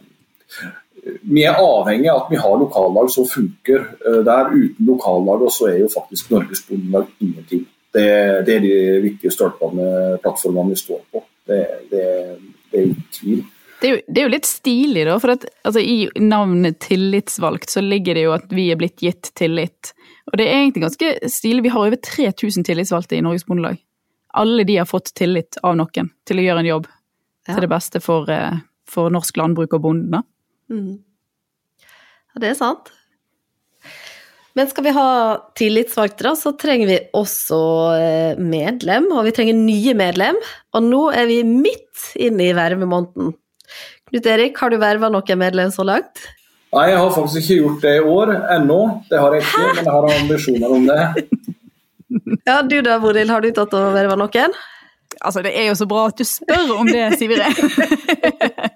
vi 1.03 1.43
er 1.45 1.59
avhengig 1.59 2.09
av 2.13 2.23
at 2.23 2.31
vi 2.31 2.39
har 2.39 2.59
lokallag 2.61 3.11
som 3.11 3.27
funker 3.27 3.85
eh, 4.07 4.21
der. 4.27 4.53
Uten 4.55 4.89
lokallag 4.89 5.45
så 5.53 5.69
er 5.73 5.81
jo 5.83 5.91
faktisk 5.93 6.31
Norges 6.33 6.65
Bondelag 6.69 7.11
ingenting. 7.21 7.67
Det, 7.93 8.09
det, 8.47 8.55
er 8.57 8.65
de 8.65 8.75
viktige 9.05 9.33
stolpene, 9.35 10.17
plattformene 10.23 10.73
vi 10.73 10.81
står 10.81 11.03
på. 11.13 11.25
Det, 11.49 11.63
det, 11.91 12.07
det 12.73 12.85
er 12.85 12.95
tvil. 13.15 13.43
Det 13.83 13.89
er, 13.89 13.97
jo, 13.97 14.03
det 14.07 14.21
er, 14.21 14.27
jo, 14.29 14.31
litt 14.31 14.47
stilig, 14.47 15.05
da. 15.09 15.17
For 15.19 15.35
at, 15.35 15.45
altså, 15.67 15.81
i 15.83 16.07
navnet 16.23 16.79
'tillitsvalgt' 16.85 17.73
så 17.75 17.83
ligger 17.83 18.15
det 18.15 18.23
jo 18.29 18.35
at 18.37 18.53
vi 18.55 18.69
er 18.71 18.79
blitt 18.79 19.03
gitt 19.03 19.33
tillit. 19.39 19.91
Og 20.31 20.39
det 20.39 20.47
er 20.47 20.61
egentlig 20.61 20.85
ganske 20.85 21.31
stilig. 21.35 21.65
Vi 21.67 21.73
har 21.75 21.89
over 21.89 21.99
3000 21.99 22.69
tillitsvalgte 22.69 23.19
i 23.19 23.25
Norges 23.27 23.45
Bondelag. 23.49 23.81
Alle 24.39 24.65
de 24.65 24.77
har 24.79 24.87
fått 24.87 25.11
tillit 25.19 25.59
av 25.67 25.75
noen 25.77 26.13
til 26.29 26.39
å 26.39 26.45
gjøre 26.47 26.63
en 26.63 26.71
jobb 26.71 26.87
ja. 26.87 27.57
til 27.57 27.65
det 27.67 27.73
beste 27.73 28.01
for, 28.01 28.31
eh, 28.31 28.63
for 28.89 29.11
norsk 29.13 29.37
landbruk 29.37 29.75
og 29.75 29.83
bonden. 29.89 30.23
Mm. 30.71 31.03
Ja, 31.83 32.45
det 32.45 32.53
er 32.53 32.59
sant. 32.61 32.95
Men 34.59 34.69
skal 34.69 34.85
vi 34.85 34.93
ha 34.93 35.09
tillitsvalgte, 35.57 36.35
så 36.37 36.53
trenger 36.61 36.91
vi 36.91 36.99
også 37.17 37.61
eh, 37.97 38.41
medlem, 38.41 39.09
og 39.15 39.25
vi 39.25 39.33
trenger 39.37 39.57
nye 39.57 39.95
medlem. 39.97 40.37
Og 40.77 40.85
nå 40.85 41.07
er 41.17 41.29
vi 41.31 41.41
midt 41.49 42.13
inne 42.21 42.51
i 42.51 42.57
vervemåneden. 42.57 43.33
Knut 44.11 44.29
Erik, 44.29 44.61
har 44.61 44.73
du 44.73 44.77
verva 44.83 45.09
noen 45.13 45.41
medlem 45.41 45.73
så 45.73 45.87
langt? 45.89 46.27
Nei, 46.73 46.87
jeg 46.89 47.01
har 47.01 47.15
faktisk 47.15 47.41
ikke 47.43 47.57
gjort 47.63 47.83
det 47.85 47.95
i 47.99 48.05
år 48.13 48.35
ennå. 48.59 48.79
Det 49.09 49.21
har 49.21 49.35
jeg 49.37 49.45
ikke, 49.45 49.65
men 49.65 49.81
jeg 49.83 49.95
har 49.95 50.19
ambisjoner 50.19 50.77
om 50.77 50.87
det. 50.89 51.01
ja, 52.49 52.61
du 52.65 52.79
da, 52.85 53.01
Bodil, 53.01 53.33
har 53.33 53.45
du 53.45 53.51
tatt 53.57 53.77
og 53.77 53.91
verva 53.97 54.17
noen? 54.21 54.57
Altså, 55.21 55.43
det 55.45 55.53
er 55.57 55.69
jo 55.69 55.77
så 55.81 55.89
bra 55.89 56.07
at 56.09 56.21
du 56.21 56.25
spør 56.29 56.73
om 56.77 56.89
det, 56.89 57.11
Sivire. 57.21 57.49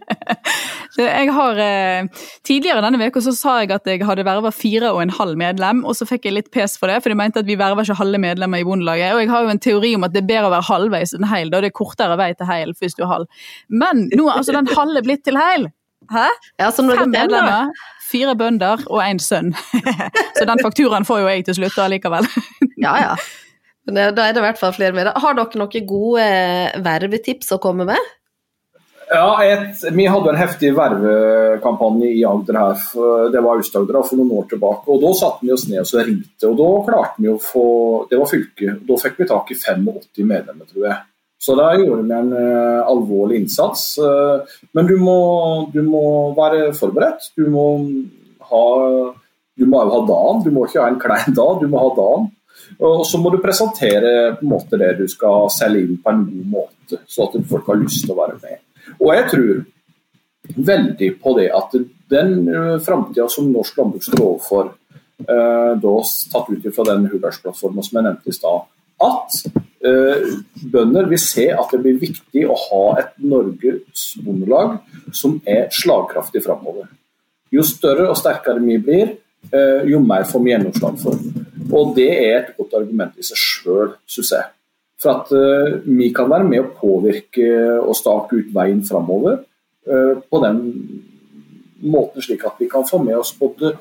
jeg 1.05 1.33
har, 1.33 1.59
eh, 1.61 2.09
tidligere 2.47 2.83
denne 2.85 3.09
uka 3.09 3.21
så 3.21 3.35
sa 3.37 3.59
jeg 3.61 3.73
at 3.75 3.85
jeg 3.87 4.05
hadde 4.07 4.25
verva 4.25 4.53
fire 4.55 4.93
og 4.95 5.03
en 5.03 5.13
halv 5.13 5.37
medlem, 5.37 5.85
og 5.85 5.97
så 5.99 6.07
fikk 6.09 6.25
jeg 6.25 6.37
litt 6.37 6.51
pes 6.55 6.77
for 6.79 6.89
det, 6.89 7.03
for 7.03 7.13
de 7.13 7.19
mente 7.19 7.43
at 7.43 7.49
vi 7.49 7.59
verver 7.59 7.85
ikke 7.85 7.99
halve 7.99 8.21
medlemmer 8.23 8.63
i 8.63 8.67
Bondelaget. 8.67 9.15
Og 9.15 9.21
jeg 9.21 9.31
har 9.33 9.43
jo 9.43 9.55
en 9.55 9.63
teori 9.63 9.95
om 9.97 10.05
at 10.05 10.15
det 10.15 10.23
er 10.23 10.31
bedre 10.31 10.51
å 10.51 10.55
være 10.55 10.69
halvveis 10.71 11.15
enn 11.17 11.29
heil, 11.29 11.51
da 11.53 11.61
det 11.61 11.73
er 11.73 11.77
kortere 11.77 12.17
vei 12.17 12.33
til 12.35 12.49
heil 12.49 12.73
hvis 12.81 12.97
du 12.97 13.05
er 13.05 13.13
halv. 13.13 13.27
Men 13.69 14.09
nå 14.15 14.29
er 14.29 14.41
altså 14.41 14.57
den 14.57 14.71
halve 14.73 15.03
blitt 15.05 15.25
til 15.27 15.39
heil. 15.41 15.69
Hæ? 16.13 16.27
Ja, 16.61 16.71
Fem 16.71 17.11
medlemmer, 17.11 17.73
fire 18.07 18.37
bønder 18.39 18.85
og 18.87 19.01
én 19.03 19.19
sønn. 19.23 19.55
så 20.37 20.47
den 20.47 20.63
fakturaen 20.63 21.07
får 21.09 21.25
jo 21.25 21.33
jeg 21.33 21.47
til 21.49 21.59
slutt 21.61 21.81
allikevel. 21.83 22.29
ja, 22.85 22.95
ja. 23.03 23.17
Men 23.87 24.15
da 24.17 24.27
er 24.27 24.35
det 24.35 24.43
i 24.43 24.47
hvert 24.47 24.61
fall 24.61 24.75
flere 24.75 24.95
med. 24.95 25.11
Har 25.15 25.37
dere 25.39 25.61
noen 25.61 25.89
gode 25.89 26.23
eh, 26.23 26.79
vervetips 26.83 27.53
å 27.55 27.61
komme 27.63 27.87
med? 27.89 28.15
Ja, 29.07 29.42
et, 29.45 29.85
Vi 29.95 30.07
hadde 30.11 30.31
en 30.33 30.38
heftig 30.38 30.73
vervekampanje 30.75 32.09
i 32.11 32.25
Agder 32.27 32.59
her, 32.59 32.87
det 33.31 33.42
var 33.45 33.61
Aust-Agder 33.61 34.01
for 34.03 34.19
noen 34.19 34.33
år 34.40 34.49
tilbake. 34.51 34.90
og 34.90 35.03
Da 35.05 35.12
satte 35.14 35.47
vi 35.47 35.53
oss 35.55 35.69
ned 35.71 35.85
og 35.85 35.90
så 35.90 36.03
ringte, 36.03 36.49
og 36.49 36.57
da 36.59 36.71
klarte 36.88 37.23
vi 37.23 37.31
å 37.31 37.38
få 37.42 37.66
Det 38.11 38.19
var 38.19 38.31
fylket. 38.31 38.81
Da 38.88 38.99
fikk 39.03 39.21
vi 39.21 39.29
tak 39.31 39.53
i 39.53 39.59
85 39.59 40.27
medlemmer, 40.27 40.66
tror 40.66 40.88
jeg. 40.88 40.99
Så 41.38 41.55
da 41.55 41.69
gjorde 41.77 42.03
vi 42.03 42.14
en 42.16 42.33
uh, 42.33 42.83
alvorlig 42.88 43.42
innsats. 43.42 43.99
Uh, 44.01 44.42
men 44.75 44.88
du 44.88 44.97
må, 44.99 45.19
du 45.71 45.83
må, 45.85 46.33
være 46.35 46.73
forberedt. 46.75 47.31
Du 47.37 47.47
må 47.53 47.66
ha 48.51 48.64
du 49.57 49.64
må 49.64 49.81
ha 49.81 50.01
dagen, 50.05 50.42
du 50.45 50.51
må 50.53 50.66
ikke 50.66 50.83
ha 50.83 50.90
en 50.90 51.01
klein 51.01 51.37
dag, 51.37 51.61
du 51.62 51.71
må 51.73 51.81
ha 51.81 51.92
dagen. 51.97 52.27
Og 52.83 53.07
så 53.09 53.21
må 53.21 53.31
du 53.33 53.38
presentere 53.40 54.35
på 54.37 54.45
en 54.45 54.51
måte 54.51 54.81
det 54.81 54.97
du 54.99 55.07
skal 55.09 55.49
selge 55.53 55.85
inn 55.85 56.01
på 56.03 56.12
en 56.12 56.25
god 56.29 56.51
måte, 56.53 57.01
så 57.09 57.29
at 57.29 57.38
folk 57.49 57.71
har 57.71 57.81
lyst 57.81 58.05
til 58.05 58.12
å 58.12 58.19
være 58.19 58.37
med. 58.42 58.66
Og 59.01 59.13
jeg 59.15 59.29
tror 59.33 59.65
veldig 60.71 61.11
på 61.23 61.37
det 61.39 61.51
at 61.55 61.77
den 62.11 62.35
uh, 62.49 62.77
framtida 62.83 63.27
som 63.33 63.51
norsk 63.51 63.79
landbruk 63.81 64.05
står 64.07 64.23
overfor, 64.23 64.75
eh, 65.19 65.73
da 65.83 65.95
tatt 66.33 66.51
ut 66.51 66.67
fra 66.75 66.85
den 66.91 67.07
Hurdalsplattformen 67.11 67.85
som 67.85 67.99
jeg 67.99 68.07
nevnte 68.07 68.31
i 68.31 68.37
stad, 68.37 68.67
at 69.07 69.39
eh, 69.85 70.29
bønder 70.73 71.09
vil 71.11 71.21
se 71.21 71.49
at 71.53 71.73
det 71.73 71.83
blir 71.85 72.01
viktig 72.01 72.47
å 72.49 72.57
ha 72.69 72.83
et 73.03 73.13
Norges 73.21 74.09
Bondelag 74.25 74.79
som 75.13 75.39
er 75.45 75.69
slagkraftig 75.75 76.45
framover. 76.47 76.89
Jo 77.53 77.65
større 77.67 78.09
og 78.11 78.19
sterkere 78.19 78.63
vi 78.65 78.79
blir, 78.83 79.17
eh, 79.53 79.87
jo 79.91 80.01
mer 80.05 80.27
får 80.29 80.45
vi 80.45 80.55
gjennomslag 80.55 81.01
for. 81.03 81.21
Og 81.67 81.95
det 81.97 82.11
er 82.15 82.37
et 82.39 82.53
godt 82.57 82.77
argument 82.79 83.17
i 83.19 83.27
seg 83.27 83.41
sjøl, 83.41 83.97
syns 84.09 84.33
jeg. 84.37 84.53
For 85.03 85.13
at 85.13 85.33
uh, 85.37 85.77
vi 85.85 86.09
kan 86.17 86.31
være 86.31 86.49
med 86.49 86.63
å 86.63 86.73
påvirke 86.79 87.51
og 87.83 87.97
stake 87.99 88.41
ut 88.41 88.55
veien 88.55 88.81
framover 88.87 89.43
uh, 89.43 90.15
på 90.25 90.41
den 90.45 90.63
måten, 91.85 92.25
slik 92.25 92.47
at 92.49 92.57
vi 92.61 92.71
kan 92.73 92.87
få 92.89 93.03
med 93.05 93.19
oss 93.19 93.35
både 93.37 93.75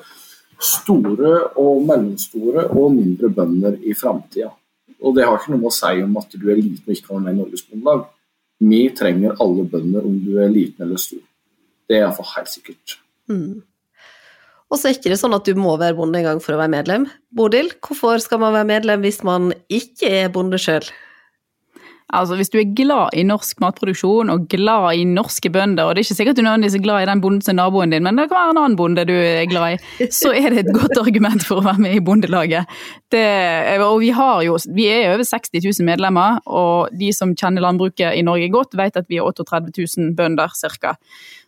store 0.60 1.32
og 1.60 1.84
mellomstore 1.84 2.68
og 2.72 2.92
mindre 2.94 3.30
bønder 3.32 3.78
i 3.84 3.94
framtida. 3.96 4.50
Og 5.04 5.16
det 5.16 5.26
har 5.26 5.36
ikke 5.36 5.54
noe 5.54 5.68
å 5.68 5.74
si 5.74 6.02
om 6.02 6.16
at 6.20 6.32
du 6.32 6.46
er 6.48 6.60
liten 6.60 6.84
og 6.84 6.94
ikke 6.94 7.10
kan 7.10 7.24
med 7.24 7.34
i 7.34 7.40
Norges 7.40 7.64
Bondelag. 7.68 8.06
Vi 8.64 8.82
trenger 8.96 9.36
alle 9.44 9.66
bønder, 9.68 10.06
om 10.08 10.16
du 10.24 10.38
er 10.40 10.52
liten 10.52 10.86
eller 10.86 11.00
stor. 11.00 11.20
Det 11.86 11.98
er 11.98 12.06
iallfall 12.06 12.30
helt 12.32 12.52
sikkert. 12.52 12.96
Mm. 13.28 13.60
Og 14.66 14.80
så 14.80 14.88
er 14.88 14.96
ikke 14.96 15.12
det 15.12 15.20
sånn 15.20 15.36
at 15.36 15.46
du 15.46 15.54
må 15.58 15.76
være 15.78 15.94
bonde 15.98 16.18
en 16.18 16.26
gang 16.26 16.40
for 16.42 16.56
å 16.56 16.60
være 16.60 16.72
medlem. 16.72 17.06
Bodil, 17.36 17.70
hvorfor 17.86 18.22
skal 18.22 18.40
man 18.42 18.54
være 18.56 18.70
medlem 18.72 19.04
hvis 19.06 19.20
man 19.26 19.52
ikke 19.70 20.10
er 20.24 20.32
bonde 20.34 20.58
sjøl? 20.58 20.88
Altså, 22.14 22.36
Hvis 22.38 22.52
du 22.52 22.58
er 22.60 22.74
glad 22.76 23.16
i 23.18 23.24
norsk 23.26 23.58
matproduksjon 23.58 24.30
og 24.30 24.44
glad 24.50 24.94
i 24.94 25.02
norske 25.10 25.50
bønder, 25.50 25.88
og 25.88 25.94
det 25.94 26.04
er 26.04 26.06
ikke 26.06 26.18
sikkert 26.20 26.38
du 26.38 26.42
nødvendigvis 26.46 26.76
er 26.78 26.84
glad 26.84 27.02
i 27.02 27.08
den 27.10 27.22
bonden 27.24 27.40
som 27.42 27.52
er 27.54 27.58
naboen 27.58 27.90
din, 27.90 28.04
men 28.06 28.20
det 28.20 28.28
kan 28.30 28.38
være 28.38 28.52
en 28.54 28.60
annen 28.62 28.76
bonde 28.78 29.04
du 29.08 29.14
er 29.16 29.48
glad 29.50 29.74
i, 29.74 30.06
så 30.14 30.30
er 30.30 30.54
det 30.54 30.62
et 30.62 30.76
godt 30.76 31.00
argument 31.02 31.42
for 31.42 31.58
å 31.58 31.64
være 31.66 31.82
med 31.82 31.96
i 31.96 32.04
Bondelaget. 32.06 32.70
Det, 33.10 33.24
og 33.82 33.98
vi, 34.04 34.12
jo, 34.46 34.54
vi 34.76 34.86
er 34.92 35.16
over 35.16 35.26
60 35.26 35.58
000 35.58 35.88
medlemmer, 35.88 36.38
og 36.46 36.94
de 36.94 37.10
som 37.16 37.34
kjenner 37.34 37.66
landbruket 37.66 38.14
i 38.14 38.22
Norge 38.26 38.52
godt, 38.54 38.78
vet 38.78 39.02
at 39.02 39.10
vi 39.10 39.18
er 39.18 39.26
38 39.26 39.74
000 39.74 40.14
bønder 40.14 40.54
ca. 40.54 40.94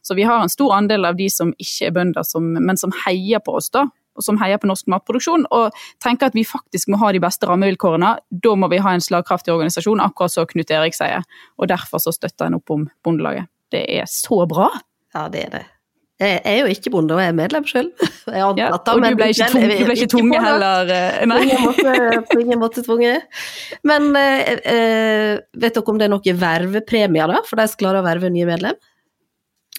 Så 0.02 0.18
vi 0.18 0.26
har 0.26 0.42
en 0.42 0.50
stor 0.50 0.74
andel 0.74 1.06
av 1.06 1.14
de 1.18 1.30
som 1.30 1.54
ikke 1.54 1.86
er 1.86 1.94
bønder, 1.94 2.26
som, 2.26 2.50
men 2.58 2.80
som 2.80 2.90
heier 3.04 3.38
på 3.44 3.54
oss. 3.60 3.70
da, 3.70 3.86
som 4.24 4.38
heier 4.40 4.60
på 4.60 4.70
norsk 4.70 4.88
matproduksjon, 4.92 5.46
og 5.54 5.76
tenker 6.04 6.30
at 6.30 6.36
vi 6.38 6.46
faktisk 6.48 6.90
må 6.92 7.00
ha 7.02 7.12
de 7.14 7.22
beste 7.22 7.48
rammevilkårene. 7.48 8.14
Da 8.44 8.54
må 8.58 8.70
vi 8.72 8.82
ha 8.84 8.94
en 8.94 9.04
slagkraftig 9.04 9.54
organisasjon, 9.54 10.02
akkurat 10.04 10.34
som 10.34 10.48
Knut 10.50 10.74
Erik 10.74 10.96
sier. 10.98 11.26
Og 11.58 11.70
derfor 11.72 12.02
så 12.02 12.14
støtter 12.14 12.48
en 12.48 12.60
opp 12.60 12.74
om 12.74 12.86
Bondelaget. 13.04 13.50
Det 13.72 13.84
er 13.98 14.08
så 14.10 14.44
bra! 14.48 14.70
Ja, 15.14 15.28
det 15.32 15.48
er 15.48 15.58
det. 15.58 15.66
Jeg 16.18 16.40
er 16.50 16.56
jo 16.64 16.70
ikke 16.74 16.90
bonde, 16.90 17.14
og 17.14 17.20
jeg 17.22 17.30
er 17.30 17.36
medlem 17.38 17.66
sjøl. 17.68 17.92
Ja, 18.28 18.50
og 18.50 18.58
du 18.58 18.98
ble 19.00 19.30
ikke, 19.32 19.46
tvung, 19.48 19.62
du 19.70 19.84
ble 19.86 19.94
ikke 19.94 20.10
tvunget 20.12 20.42
heller? 20.44 20.90
Eh, 20.92 21.22
nei. 21.30 22.18
På 22.28 22.36
ingen 22.42 22.60
måte, 22.64 22.82
tvunget. 22.84 23.24
Men 23.88 24.10
eh, 24.18 24.50
eh, 24.68 25.38
vet 25.56 25.78
dere 25.78 25.94
om 25.94 26.00
det 26.00 26.08
er 26.08 26.12
noen 26.12 26.40
vervepremier 26.42 27.32
da, 27.32 27.40
for 27.46 27.56
de 27.56 27.64
som 27.70 27.80
klarer 27.80 28.02
å 28.02 28.06
verve 28.06 28.28
nye 28.34 28.48
medlem? 28.50 28.76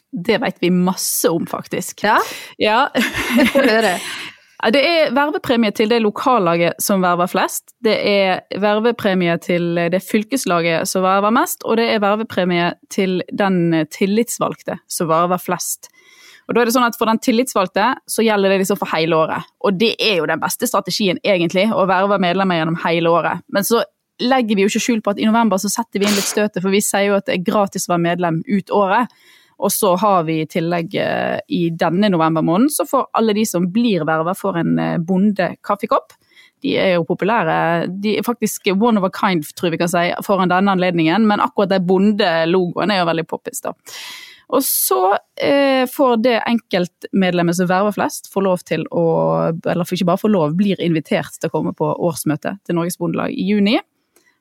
Det 0.10 0.40
vet 0.42 0.58
vi 0.64 0.72
masse 0.74 1.30
om, 1.30 1.46
faktisk. 1.46 2.02
Ja? 2.08 2.18
Ja. 2.58 2.80
Jeg 2.96 3.52
får 3.54 3.70
høre. 3.70 3.94
Det 4.60 4.80
er 4.84 5.14
vervepremie 5.16 5.72
til 5.72 5.88
det 5.88 6.02
lokallaget 6.04 6.82
som 6.84 7.00
verver 7.00 7.30
flest. 7.32 7.72
Det 7.80 7.96
er 7.96 8.42
vervepremie 8.60 9.38
til 9.40 9.80
det 9.94 10.02
fylkeslaget 10.04 10.90
som 10.90 11.06
verver 11.06 11.32
mest, 11.32 11.64
og 11.64 11.80
det 11.80 11.86
er 11.94 12.02
vervepremie 12.04 12.74
til 12.92 13.22
den 13.32 13.86
tillitsvalgte 13.88 14.82
som 14.92 15.08
verver 15.08 15.40
flest. 15.40 15.88
Og 16.50 16.56
da 16.58 16.64
er 16.64 16.68
det 16.68 16.74
sånn 16.74 16.88
at 16.88 16.98
For 16.98 17.08
den 17.08 17.22
tillitsvalgte 17.22 17.86
så 18.10 18.26
gjelder 18.26 18.52
det 18.52 18.64
liksom 18.64 18.80
for 18.82 18.90
hele 18.92 19.16
året. 19.16 19.48
Og 19.64 19.78
det 19.80 19.94
er 20.02 20.18
jo 20.20 20.28
den 20.28 20.42
beste 20.42 20.68
strategien, 20.68 21.22
egentlig, 21.24 21.70
å 21.72 21.86
verve 21.88 22.18
medlemmer 22.20 22.60
gjennom 22.60 22.80
hele 22.84 23.14
året. 23.14 23.46
Men 23.54 23.64
så 23.64 23.84
legger 24.20 24.58
vi 24.58 24.66
jo 24.66 24.72
ikke 24.74 24.84
skjul 24.84 25.04
på 25.06 25.14
at 25.14 25.22
i 25.22 25.28
november 25.30 25.62
så 25.62 25.70
setter 25.72 26.02
vi 26.02 26.10
inn 26.10 26.18
litt 26.18 26.28
støtet, 26.28 26.60
for 26.60 26.74
vi 26.74 26.82
sier 26.84 27.12
jo 27.12 27.20
at 27.20 27.30
det 27.30 27.38
er 27.38 27.46
gratis 27.46 27.88
å 27.88 27.94
være 27.94 28.08
medlem 28.10 28.42
ut 28.50 28.74
året. 28.76 29.14
Og 29.60 29.74
så 29.76 29.94
har 30.00 30.24
vi 30.28 30.40
i 30.42 30.48
tillegg 30.50 30.96
eh, 30.96 31.40
i 31.52 31.66
denne 31.76 32.12
novembermåneden, 32.14 32.72
så 32.72 32.88
får 32.88 33.10
alle 33.20 33.36
de 33.36 33.46
som 33.48 33.68
blir 33.74 34.08
verva, 34.08 34.36
får 34.38 34.62
en 34.62 34.74
bondekaffekopp. 34.78 35.06
bonde-kaffekopp. 35.10 36.18
De 36.62 36.76
er 36.80 36.96
jo 36.98 37.06
populære. 37.08 37.88
De 38.04 38.18
er 38.20 38.26
faktisk 38.26 38.68
one 38.74 39.00
of 39.00 39.08
a 39.08 39.12
kind, 39.16 39.46
tror 39.56 39.72
vi 39.72 39.80
kan 39.80 39.92
si, 39.92 40.10
foran 40.26 40.52
denne 40.52 40.74
anledningen. 40.76 41.28
Men 41.28 41.44
akkurat 41.44 41.72
den 41.72 41.86
bonde-logoen 41.88 42.92
er 42.92 43.02
jo 43.02 43.08
veldig 43.10 43.28
poppis, 43.30 43.64
da. 43.64 43.76
Og 44.50 44.64
så 44.66 45.04
eh, 45.38 45.86
får 45.86 46.16
det 46.26 46.40
enkeltmedlemmet 46.50 47.60
som 47.60 47.70
verver 47.70 47.94
flest, 47.94 48.32
få 48.34 48.42
lov 48.42 48.64
til 48.66 48.88
å 48.90 49.04
Eller 49.54 49.86
ikke 49.86 50.08
bare 50.10 50.22
få 50.24 50.32
lov, 50.34 50.56
blir 50.58 50.82
invitert 50.82 51.38
til 51.38 51.52
å 51.52 51.54
komme 51.54 51.76
på 51.78 51.86
årsmøte 51.86 52.56
til 52.66 52.80
Norges 52.80 52.98
Bondelag 52.98 53.36
i 53.36 53.46
juni. 53.46 53.78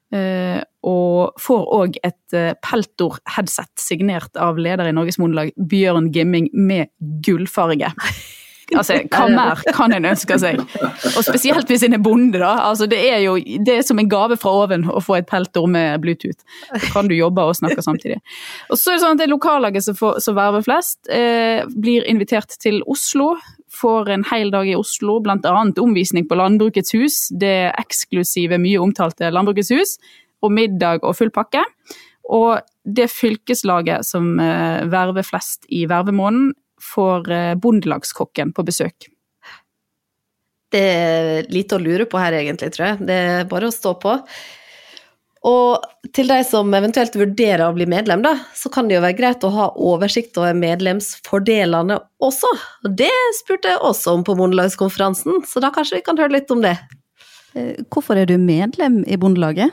Uh, 0.08 0.62
og 0.88 1.36
får 1.42 1.64
òg 1.76 1.98
et 2.06 2.36
uh, 2.36 2.54
Peltor-headset 2.64 3.74
signert 3.82 4.38
av 4.40 4.56
leder 4.56 4.88
i 4.88 4.94
Norges 4.96 5.20
Bondelag, 5.20 5.52
Bjørn 5.68 6.08
Gimming, 6.14 6.48
med 6.56 6.92
gullfarge. 7.24 7.92
Altså, 8.76 8.98
hva 9.08 9.22
mer 9.32 9.62
kan 9.72 9.94
en 9.96 10.04
ønske 10.10 10.36
seg? 10.40 10.58
Og 10.60 11.22
spesielt 11.24 11.70
hvis 11.72 11.86
en 11.86 11.96
er 11.96 12.02
bonde, 12.04 12.36
da. 12.36 12.50
Altså, 12.66 12.84
det 12.90 12.98
er 13.00 13.22
jo 13.24 13.38
det 13.38 13.78
er 13.78 13.86
som 13.86 14.00
en 14.00 14.10
gave 14.10 14.36
fra 14.40 14.52
oven 14.64 14.84
å 14.92 15.00
få 15.00 15.18
et 15.18 15.28
peltor 15.30 15.64
med 15.70 16.02
Bluetooth. 16.04 16.42
Så 16.74 16.92
kan 16.92 17.08
du 17.08 17.16
jobbe 17.16 17.46
og 17.48 17.56
snakke 17.56 17.84
samtidig. 17.84 18.18
Og 18.68 18.76
så 18.76 18.92
er 18.92 18.98
det 18.98 19.04
sånn 19.06 19.16
at 19.16 19.22
det 19.22 19.30
lokallaget 19.32 19.86
som, 19.88 19.96
får, 19.96 20.20
som 20.24 20.36
verver 20.36 20.66
flest, 20.66 21.00
eh, 21.08 21.64
blir 21.80 22.04
invitert 22.12 22.58
til 22.60 22.82
Oslo 22.84 23.36
får 23.72 24.10
en 24.10 24.24
hel 24.30 24.52
dag 24.54 24.68
i 24.68 24.76
Oslo, 24.78 25.18
bl.a. 25.24 25.52
omvisning 25.80 26.28
på 26.28 26.38
Landbrukets 26.38 26.94
hus, 26.96 27.18
det 27.30 27.72
eksklusive, 27.78 28.58
mye 28.60 28.80
omtalte 28.82 29.30
Landbrukets 29.32 29.72
hus, 29.74 29.96
og 30.44 30.54
middag 30.54 31.04
og 31.04 31.16
full 31.18 31.32
pakke. 31.34 31.64
Og 32.28 32.60
det 32.84 33.08
fylkeslaget 33.12 34.06
som 34.06 34.34
uh, 34.40 34.84
verver 34.88 35.26
flest 35.26 35.68
i 35.72 35.84
vervemåneden, 35.90 36.52
får 36.78 37.30
uh, 37.32 37.54
bondelagskokken 37.58 38.52
på 38.54 38.64
besøk. 38.68 39.08
Det 40.68 40.84
er 40.84 41.48
lite 41.48 41.78
å 41.78 41.82
lure 41.82 42.04
på 42.08 42.20
her, 42.20 42.36
egentlig, 42.38 42.70
tror 42.76 42.90
jeg. 42.90 43.08
Det 43.08 43.18
er 43.32 43.50
bare 43.50 43.70
å 43.70 43.74
stå 43.74 43.94
på. 44.02 44.18
Og 45.46 45.84
til 46.16 46.30
de 46.30 46.38
som 46.46 46.72
eventuelt 46.74 47.14
vurderer 47.14 47.62
å 47.68 47.74
bli 47.76 47.86
medlem, 47.90 48.24
da, 48.24 48.34
så 48.58 48.70
kan 48.74 48.88
det 48.88 48.96
jo 48.96 49.04
være 49.04 49.18
greit 49.18 49.44
å 49.46 49.52
ha 49.54 49.68
oversikt 49.76 50.38
over 50.40 50.56
medlemsfordelene 50.58 52.00
også. 52.24 52.50
Og 52.84 52.96
det 52.98 53.12
spurte 53.38 53.70
jeg 53.70 53.82
også 53.86 54.16
om 54.16 54.24
på 54.26 54.34
Bondelagskonferansen, 54.38 55.44
så 55.46 55.62
da 55.62 55.70
kanskje 55.74 56.00
vi 56.00 56.06
kan 56.08 56.18
høre 56.18 56.34
litt 56.40 56.50
om 56.54 56.64
det. 56.64 56.74
Eh, 57.54 57.78
hvorfor 57.86 58.18
er 58.18 58.26
du 58.26 58.34
medlem 58.40 59.04
i 59.06 59.18
Bondelaget? 59.20 59.70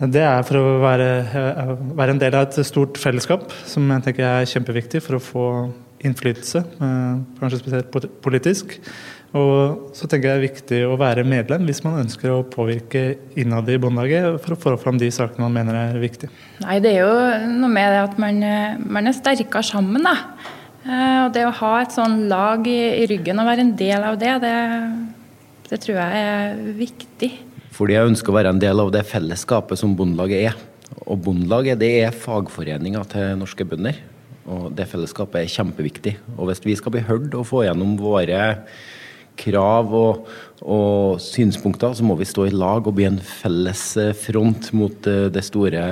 Det 0.00 0.22
er 0.24 0.42
for 0.48 0.56
å 0.56 0.80
være, 0.80 1.08
eh, 1.28 1.76
være, 1.92 2.10
en 2.14 2.22
del 2.22 2.34
av 2.34 2.48
et 2.48 2.64
stort 2.64 2.96
fellesskap, 2.96 3.52
som 3.68 3.84
jeg 3.90 4.06
tenker 4.06 4.24
er 4.24 4.48
kjempeviktig 4.48 5.02
for 5.04 5.18
å 5.18 5.20
få 5.20 5.46
innflytelse, 6.00 6.64
eh, 6.80 7.20
kanskje 7.38 7.60
spesielt 7.60 7.90
politisk. 8.22 8.78
Og 9.30 9.92
så 9.94 10.08
tenker 10.10 10.26
jeg 10.26 10.30
det 10.30 10.38
er 10.40 10.48
viktig 10.48 10.78
å 10.90 10.96
være 10.98 11.22
medlem 11.28 11.68
hvis 11.68 11.84
man 11.84 12.00
ønsker 12.00 12.32
å 12.34 12.46
påvirke 12.50 13.02
innad 13.38 13.68
i 13.70 13.76
Bondelaget 13.78 14.40
for 14.42 14.56
å 14.56 14.58
få 14.58 14.72
fram 14.82 14.98
de 14.98 15.10
sakene 15.14 15.46
man 15.46 15.54
mener 15.54 15.78
er 15.78 16.00
viktige. 16.02 16.32
Nei, 16.64 16.80
Det 16.82 16.96
er 16.96 17.04
jo 17.04 17.52
noe 17.60 17.70
med 17.70 17.94
det 17.94 18.00
at 18.08 18.18
man, 18.18 18.42
man 18.90 19.06
er 19.06 19.14
sterkere 19.14 19.62
sammen. 19.62 20.02
da. 20.02 20.16
Eh, 20.82 21.20
og 21.26 21.32
Det 21.36 21.46
å 21.46 21.54
ha 21.60 21.72
et 21.78 21.94
sånn 21.94 22.24
lag 22.32 22.66
i, 22.66 22.80
i 23.04 23.06
ryggen 23.06 23.38
og 23.38 23.46
være 23.46 23.68
en 23.68 23.76
del 23.78 24.08
av 24.10 24.18
det, 24.18 24.34
det, 24.42 24.56
det 25.70 25.80
tror 25.84 26.00
jeg 26.00 26.26
er 26.26 26.60
viktig. 26.80 27.32
Fordi 27.76 27.94
jeg 27.94 28.10
ønsker 28.10 28.32
å 28.32 28.38
være 28.40 28.50
en 28.56 28.62
del 28.62 28.82
av 28.82 28.90
det 28.92 29.06
fellesskapet 29.06 29.78
som 29.78 29.94
Bondelaget 29.96 30.50
er. 30.50 30.62
Og 31.06 31.20
Bondelaget 31.22 31.78
det 31.78 31.92
er 32.02 32.16
fagforeninga 32.16 33.06
til 33.12 33.36
norske 33.38 33.62
bønder. 33.62 34.00
Og 34.50 34.72
det 34.74 34.88
fellesskapet 34.90 35.44
er 35.44 35.52
kjempeviktig. 35.52 36.16
Og 36.34 36.48
hvis 36.48 36.64
vi 36.64 36.74
skal 36.74 36.96
bli 36.96 37.04
hørt 37.06 37.36
og 37.38 37.46
få 37.46 37.62
gjennom 37.68 37.94
våre 38.00 38.40
krav 39.40 39.92
og, 39.96 40.26
og, 40.60 41.20
synspunkter, 41.22 41.94
så 41.96 42.06
må 42.06 42.16
vi 42.20 42.28
stå 42.28 42.46
i 42.48 42.54
lag 42.54 42.86
og 42.86 42.96
bli 42.96 43.06
en 43.08 43.20
felles 43.24 43.84
eh, 44.00 44.12
front 44.16 44.70
mot 44.76 45.08
eh, 45.10 45.28
det 45.32 45.44
store, 45.46 45.84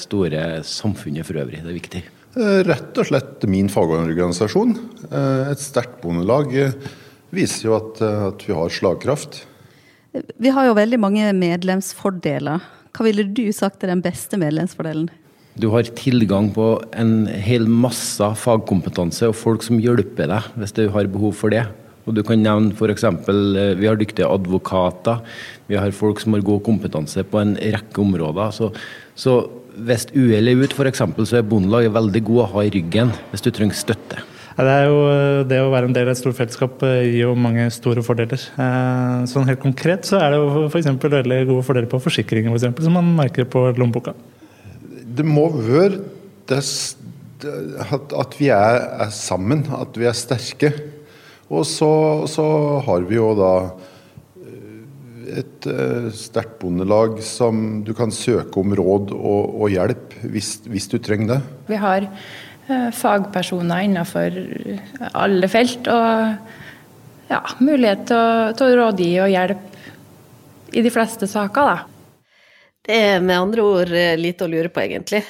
store 0.00 0.42
samfunnet 0.66 1.28
for 1.28 1.40
øvrig. 1.42 1.62
Det 1.62 1.70
er 1.70 1.78
viktig. 1.78 2.02
Eh, 2.34 2.58
rett 2.66 2.98
og 2.98 3.08
slett 3.10 3.46
min 3.50 3.70
fagorganisasjon. 3.72 4.74
Et 5.50 5.62
sterkt 5.62 6.00
bondelag 6.02 6.52
viser 7.34 7.70
jo 7.70 7.78
at, 7.78 8.02
at 8.32 8.44
vi 8.46 8.56
har 8.56 8.74
slagkraft. 8.74 9.44
Vi 10.42 10.50
har 10.50 10.66
jo 10.66 10.76
veldig 10.78 10.98
mange 10.98 11.30
medlemsfordeler. 11.38 12.62
Hva 12.90 13.06
ville 13.06 13.28
du 13.30 13.46
sagt 13.54 13.84
er 13.84 13.92
den 13.92 14.02
beste 14.02 14.38
medlemsfordelen? 14.40 15.10
Du 15.60 15.68
har 15.74 15.86
tilgang 15.98 16.48
på 16.54 16.78
en 16.96 17.26
hel 17.26 17.66
masse 17.68 18.24
fagkompetanse 18.42 19.28
og 19.28 19.36
folk 19.36 19.64
som 19.66 19.80
hjelper 19.82 20.30
deg 20.30 20.50
hvis 20.56 20.74
du 20.76 20.84
har 20.94 21.10
behov 21.10 21.34
for 21.36 21.52
det. 21.52 21.64
Og 22.10 22.16
du 22.16 22.24
kan 22.26 22.42
nevne 22.42 22.74
f.eks. 22.74 23.06
Eh, 23.06 23.78
vi 23.78 23.86
har 23.86 23.98
dyktige 23.98 24.26
advokater. 24.26 25.22
Vi 25.70 25.78
har 25.78 25.94
folk 25.94 26.20
som 26.22 26.34
har 26.34 26.42
god 26.46 26.64
kompetanse 26.66 27.22
på 27.22 27.38
en 27.38 27.54
rekke 27.60 28.02
områder. 28.02 28.50
Så, 28.56 28.72
så 29.14 29.36
hvis 29.78 30.08
uhellet 30.10 30.56
er 30.56 30.66
ute, 30.66 30.74
f.eks., 30.74 31.04
så 31.30 31.38
er 31.38 31.46
Bondelaget 31.46 31.94
veldig 31.94 32.24
god 32.26 32.42
å 32.42 32.50
ha 32.56 32.66
i 32.66 32.74
ryggen 32.74 33.14
hvis 33.30 33.46
du 33.46 33.52
trenger 33.54 33.78
støtte. 33.78 34.20
Ja, 34.56 34.66
det, 34.66 34.72
er 34.74 34.88
jo, 34.90 34.98
eh, 35.08 35.42
det 35.48 35.62
å 35.62 35.70
være 35.72 35.88
en 35.88 35.94
del 35.96 36.10
av 36.10 36.16
et 36.16 36.20
stort 36.20 36.36
fellesskap 36.36 36.82
eh, 36.84 37.06
gir 37.06 37.28
jo 37.28 37.36
mange 37.38 37.68
store 37.72 38.02
fordeler. 38.04 38.42
Sånn 39.30 39.46
helt 39.48 39.62
konkret 39.62 40.08
så 40.08 40.18
er 40.18 40.34
det 40.34 40.42
jo 40.42 40.66
f.eks. 40.66 40.90
veldig 40.90 41.42
gode 41.52 41.64
fordeler 41.64 41.88
på 41.88 42.02
forsikringer, 42.02 42.50
for 42.50 42.58
eksempel, 42.58 42.88
som 42.88 42.98
man 42.98 43.14
merker 43.22 43.46
på 43.48 43.68
lommeboka. 43.78 44.16
Det 45.10 45.26
må 45.26 45.46
være 45.54 46.02
at 46.50 48.34
vi 48.36 48.50
er, 48.52 48.80
er 49.06 49.12
sammen, 49.14 49.62
at 49.78 49.96
vi 49.96 50.10
er 50.10 50.18
sterke. 50.18 50.74
Og 51.50 51.66
så, 51.66 51.90
så, 52.30 52.44
har 52.86 53.06
vi 53.08 53.16
jo 53.18 53.32
da 53.38 53.54
eh, 54.38 55.40
et 55.42 55.66
uh, 55.66 56.06
sterkt 56.14 56.60
bondelag 56.62 57.18
som 57.26 57.80
du 57.86 57.90
kan 57.96 58.14
søke 58.14 58.62
om 58.62 58.74
råd 58.78 59.10
og, 59.16 59.56
og 59.58 59.72
hjelp 59.72 60.14
hvis, 60.30 60.60
hvis, 60.70 60.86
du 60.92 61.00
trenger 61.02 61.34
det. 61.34 61.40
Vi 61.72 61.80
har 61.82 62.06
uh, 62.06 62.90
fagpersoner 62.94 63.88
innenfor 63.88 64.38
alle 65.10 65.50
felt, 65.50 65.90
og 65.90 67.30
ja, 67.30 67.42
mulighet 67.58 68.06
til 68.10 68.20
å, 68.20 68.30
til 68.54 68.70
å 68.70 68.80
rådgi 68.84 69.12
og 69.24 69.34
hjelpe 69.34 69.66
i 70.70 70.86
de 70.86 70.90
fleste 70.94 71.26
saker, 71.26 71.66
da. 71.66 71.78
Det 72.86 72.94
er 72.94 73.22
med 73.22 73.36
andre 73.36 73.62
ord 73.66 73.90
lite 74.18 74.46
å 74.46 74.50
lure 74.50 74.70
på, 74.72 74.84
egentlig. 74.84 75.24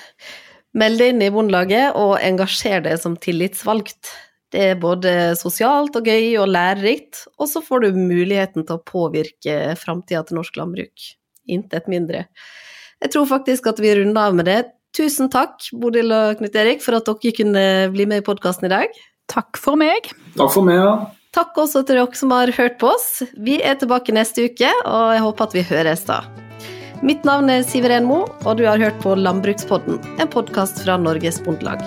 Meld 0.77 1.01
deg 1.01 1.15
inn 1.15 1.23
i 1.25 1.31
Bondelaget 1.33 1.97
og 1.99 2.19
engasjer 2.23 2.85
deg 2.85 3.01
som 3.01 3.17
tillitsvalgt. 3.19 4.13
Det 4.51 4.63
er 4.73 4.81
både 4.83 5.13
sosialt 5.39 5.95
og 5.99 6.09
gøy 6.11 6.35
og 6.43 6.51
lærerikt, 6.51 7.25
og 7.39 7.47
så 7.51 7.63
får 7.63 7.85
du 7.85 8.01
muligheten 8.01 8.67
til 8.67 8.79
å 8.79 8.83
påvirke 8.83 9.77
framtida 9.79 10.25
til 10.27 10.41
norsk 10.41 10.59
landbruk. 10.59 11.07
Intet 11.51 11.87
mindre. 11.91 12.27
Jeg 13.01 13.15
tror 13.15 13.31
faktisk 13.31 13.71
at 13.71 13.81
vi 13.83 13.95
runder 13.97 14.27
av 14.27 14.37
med 14.37 14.51
det. 14.51 14.59
Tusen 14.97 15.31
takk, 15.31 15.63
Bodil 15.79 16.11
og 16.13 16.41
Knut 16.41 16.59
Erik, 16.59 16.83
for 16.83 16.99
at 16.99 17.07
dere 17.07 17.37
kunne 17.37 17.65
bli 17.95 18.09
med 18.11 18.25
i 18.25 18.27
podkasten 18.27 18.67
i 18.67 18.75
dag. 18.75 19.01
Takk 19.31 19.61
for 19.63 19.79
meg. 19.79 20.11
Takk 20.35 20.51
for 20.51 20.67
meg, 20.67 20.83
ja. 20.83 20.93
Takk 21.31 21.55
også 21.63 21.85
til 21.87 22.01
dere 22.01 22.19
som 22.19 22.35
har 22.35 22.51
hørt 22.57 22.81
på 22.83 22.91
oss. 22.91 23.23
Vi 23.39 23.61
er 23.63 23.79
tilbake 23.79 24.15
neste 24.17 24.51
uke, 24.51 24.75
og 24.83 25.15
jeg 25.15 25.27
håper 25.29 25.47
at 25.47 25.59
vi 25.61 25.67
høres 25.71 26.07
da. 26.11 26.25
Mitt 27.07 27.23
navn 27.25 27.49
er 27.49 27.63
Siveren 27.65 28.05
Mo, 28.05 28.25
og 28.43 28.59
du 28.59 28.67
har 28.67 28.83
hørt 28.83 28.99
på 29.01 29.15
Landbrukspodden, 29.17 30.03
en 30.19 30.35
podkast 30.35 30.83
fra 30.83 30.99
Norges 31.01 31.41
Bondelag. 31.47 31.87